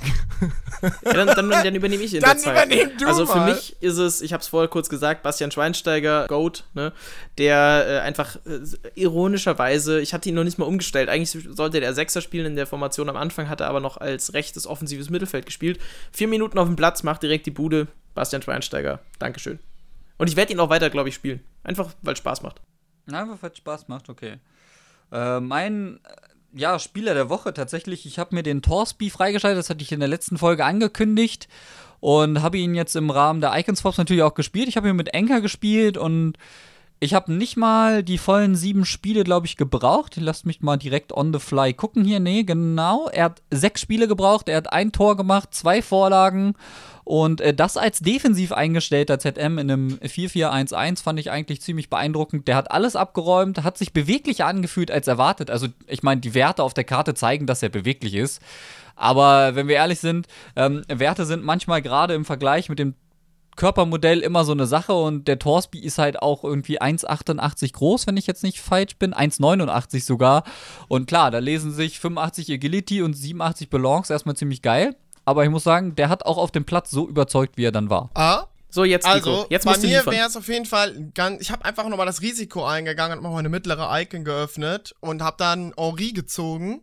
[0.81, 2.65] Ja, dann, dann, dann, übernehme ich in dann der Zeit.
[2.65, 3.53] Übernehm du also für mal.
[3.53, 6.91] mich ist es, ich habe es vorher kurz gesagt, Bastian Schweinsteiger, Goat, ne,
[7.37, 8.59] der äh, einfach äh,
[8.95, 11.07] ironischerweise, ich hatte ihn noch nicht mal umgestellt.
[11.07, 14.33] Eigentlich sollte der Sechser spielen in der Formation am Anfang, hat er aber noch als
[14.33, 15.79] rechtes offensives Mittelfeld gespielt.
[16.11, 17.87] Vier Minuten auf dem Platz, macht direkt die Bude.
[18.15, 19.59] Bastian Schweinsteiger, Dankeschön.
[20.17, 21.39] Und ich werde ihn auch weiter, glaube ich, spielen.
[21.63, 22.59] Einfach, weil es Spaß macht.
[23.09, 24.39] Einfach, weil es Spaß macht, okay.
[25.11, 25.99] Äh, mein
[26.53, 29.99] ja, Spieler der Woche tatsächlich, ich habe mir den Torsby freigeschaltet, das hatte ich in
[30.01, 31.47] der letzten Folge angekündigt
[32.01, 34.67] und habe ihn jetzt im Rahmen der Icon Swaps natürlich auch gespielt.
[34.67, 36.37] Ich habe ihn mit Anker gespielt und
[37.03, 40.17] Ich habe nicht mal die vollen sieben Spiele, glaube ich, gebraucht.
[40.17, 42.19] Lasst mich mal direkt on the fly gucken hier.
[42.19, 43.09] Nee, genau.
[43.11, 44.47] Er hat sechs Spiele gebraucht.
[44.47, 46.53] Er hat ein Tor gemacht, zwei Vorlagen.
[47.03, 52.47] Und äh, das als defensiv eingestellter ZM in einem 4-4-1-1 fand ich eigentlich ziemlich beeindruckend.
[52.47, 55.49] Der hat alles abgeräumt, hat sich beweglicher angefühlt als erwartet.
[55.49, 58.41] Also, ich meine, die Werte auf der Karte zeigen, dass er beweglich ist.
[58.95, 62.95] Aber wenn wir ehrlich sind, ähm, Werte sind manchmal gerade im Vergleich mit dem
[63.55, 68.17] Körpermodell immer so eine Sache und der Torsby ist halt auch irgendwie 1,88 groß, wenn
[68.17, 70.43] ich jetzt nicht falsch bin, 1,89 sogar.
[70.87, 74.95] Und klar, da lesen sich 85 Agility und 87 Balance erstmal ziemlich geil.
[75.31, 77.89] Aber ich muss sagen, der hat auch auf dem Platz so überzeugt, wie er dann
[77.89, 78.09] war.
[78.15, 81.41] Ah, so, jetzt Also, jetzt bei mir wäre es auf jeden Fall ganz.
[81.41, 85.37] Ich habe einfach nochmal das Risiko eingegangen und mal meine mittlere Icon geöffnet und habe
[85.37, 86.81] dann Henri gezogen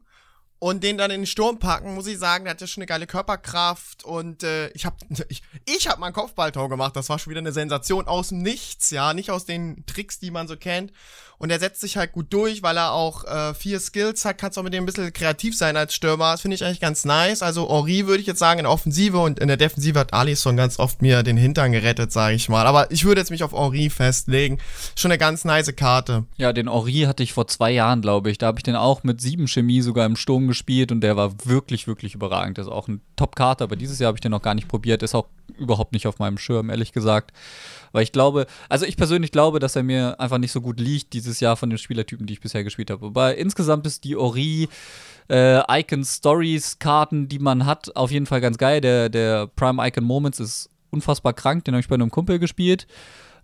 [0.59, 2.87] und den dann in den Sturm packen, muss ich sagen, der hat ja schon eine
[2.87, 4.97] geile Körperkraft und äh, ich habe
[5.29, 8.91] ich, ich hab mal Kopfballtor gemacht, das war schon wieder eine Sensation aus dem Nichts,
[8.91, 10.93] ja, nicht aus den Tricks, die man so kennt
[11.39, 14.59] und er setzt sich halt gut durch, weil er auch äh, vier Skills hat, kannst
[14.59, 16.33] auch mit dem ein bisschen kreativ sein als Stürmer.
[16.33, 17.43] Das finde ich eigentlich ganz nice.
[17.43, 20.57] Also Ori würde ich jetzt sagen in der Offensive und in der Defensive hat Alisson
[20.57, 22.67] ganz oft mir den Hintern gerettet, sage ich mal.
[22.67, 24.59] Aber ich würde jetzt mich auf Ori festlegen.
[24.97, 26.25] Schon eine ganz nice Karte.
[26.37, 28.39] Ja, den Ori hatte ich vor zwei Jahren, glaube ich.
[28.39, 31.33] Da habe ich den auch mit sieben Chemie sogar im Sturm gespielt und der war
[31.45, 32.59] wirklich, wirklich überragend.
[32.59, 35.03] Das ist auch eine Top-Karte, aber dieses Jahr habe ich den noch gar nicht probiert.
[35.03, 35.27] Ist auch
[35.57, 37.33] überhaupt nicht auf meinem Schirm, ehrlich gesagt.
[37.93, 41.13] Weil ich glaube, also ich persönlich glaube, dass er mir einfach nicht so gut liegt
[41.13, 43.03] dieses Jahr von den Spielertypen, die ich bisher gespielt habe.
[43.03, 44.69] Wobei insgesamt ist die Ori
[45.31, 48.81] äh, Icon Stories Karten, die man hat, auf jeden Fall ganz geil.
[48.81, 52.87] Der, der Prime Icon Moments ist unfassbar krank, den habe ich bei einem Kumpel gespielt.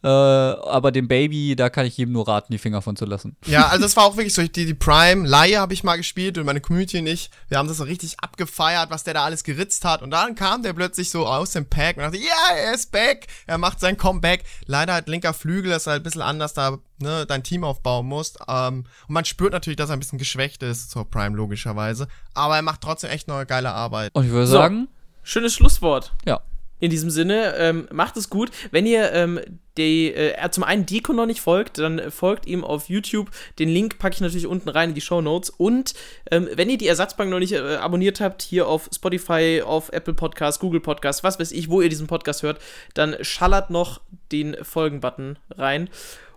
[0.05, 3.36] Äh, aber dem Baby, da kann ich jedem nur raten, die Finger von zu lassen.
[3.46, 6.44] Ja, also es war auch wirklich so, die, die Prime-Laie habe ich mal gespielt und
[6.44, 9.86] meine Community und ich, wir haben das so richtig abgefeiert, was der da alles geritzt
[9.86, 10.02] hat.
[10.02, 12.92] Und dann kam der plötzlich so aus dem Pack und dachte, ja, yeah, er ist
[12.92, 14.44] back, er macht sein Comeback.
[14.66, 18.05] Leider hat linker Flügel, das ist halt ein bisschen anders, da ne, dein Team aufbauen
[18.05, 18.40] musst.
[18.46, 22.09] Ähm, und man spürt natürlich, dass er ein bisschen geschwächt ist zur Prime, logischerweise.
[22.34, 24.11] Aber er macht trotzdem echt noch eine geile Arbeit.
[24.12, 24.88] Und ich würde so, sagen,
[25.22, 26.12] schönes Schlusswort.
[26.26, 26.42] Ja.
[26.85, 28.51] In diesem Sinne, ähm, macht es gut.
[28.70, 29.41] Wenn ihr ähm,
[29.78, 33.30] die, äh, zum einen Deco noch nicht folgt, dann folgt ihm auf YouTube.
[33.59, 35.49] Den Link packe ich natürlich unten rein in die Show Notes.
[35.49, 35.95] Und
[36.30, 40.12] ähm, wenn ihr die Ersatzbank noch nicht äh, abonniert habt, hier auf Spotify, auf Apple
[40.12, 42.61] Podcasts, Google Podcasts, was weiß ich, wo ihr diesen Podcast hört,
[42.93, 45.89] dann schallert noch den Folgen-Button rein.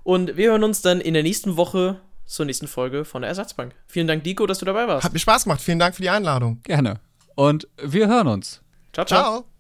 [0.04, 3.76] Und wir hören uns dann in der nächsten Woche zur nächsten Folge von der Ersatzbank.
[3.86, 5.04] Vielen Dank, Deco, dass du dabei warst.
[5.04, 5.60] Hat mir Spaß gemacht.
[5.60, 6.62] Vielen Dank für die Einladung.
[6.64, 7.02] Gerne.
[7.36, 8.62] Und wir hören uns.
[8.94, 9.06] ciao.
[9.06, 9.22] ciao.
[9.22, 9.57] ciao.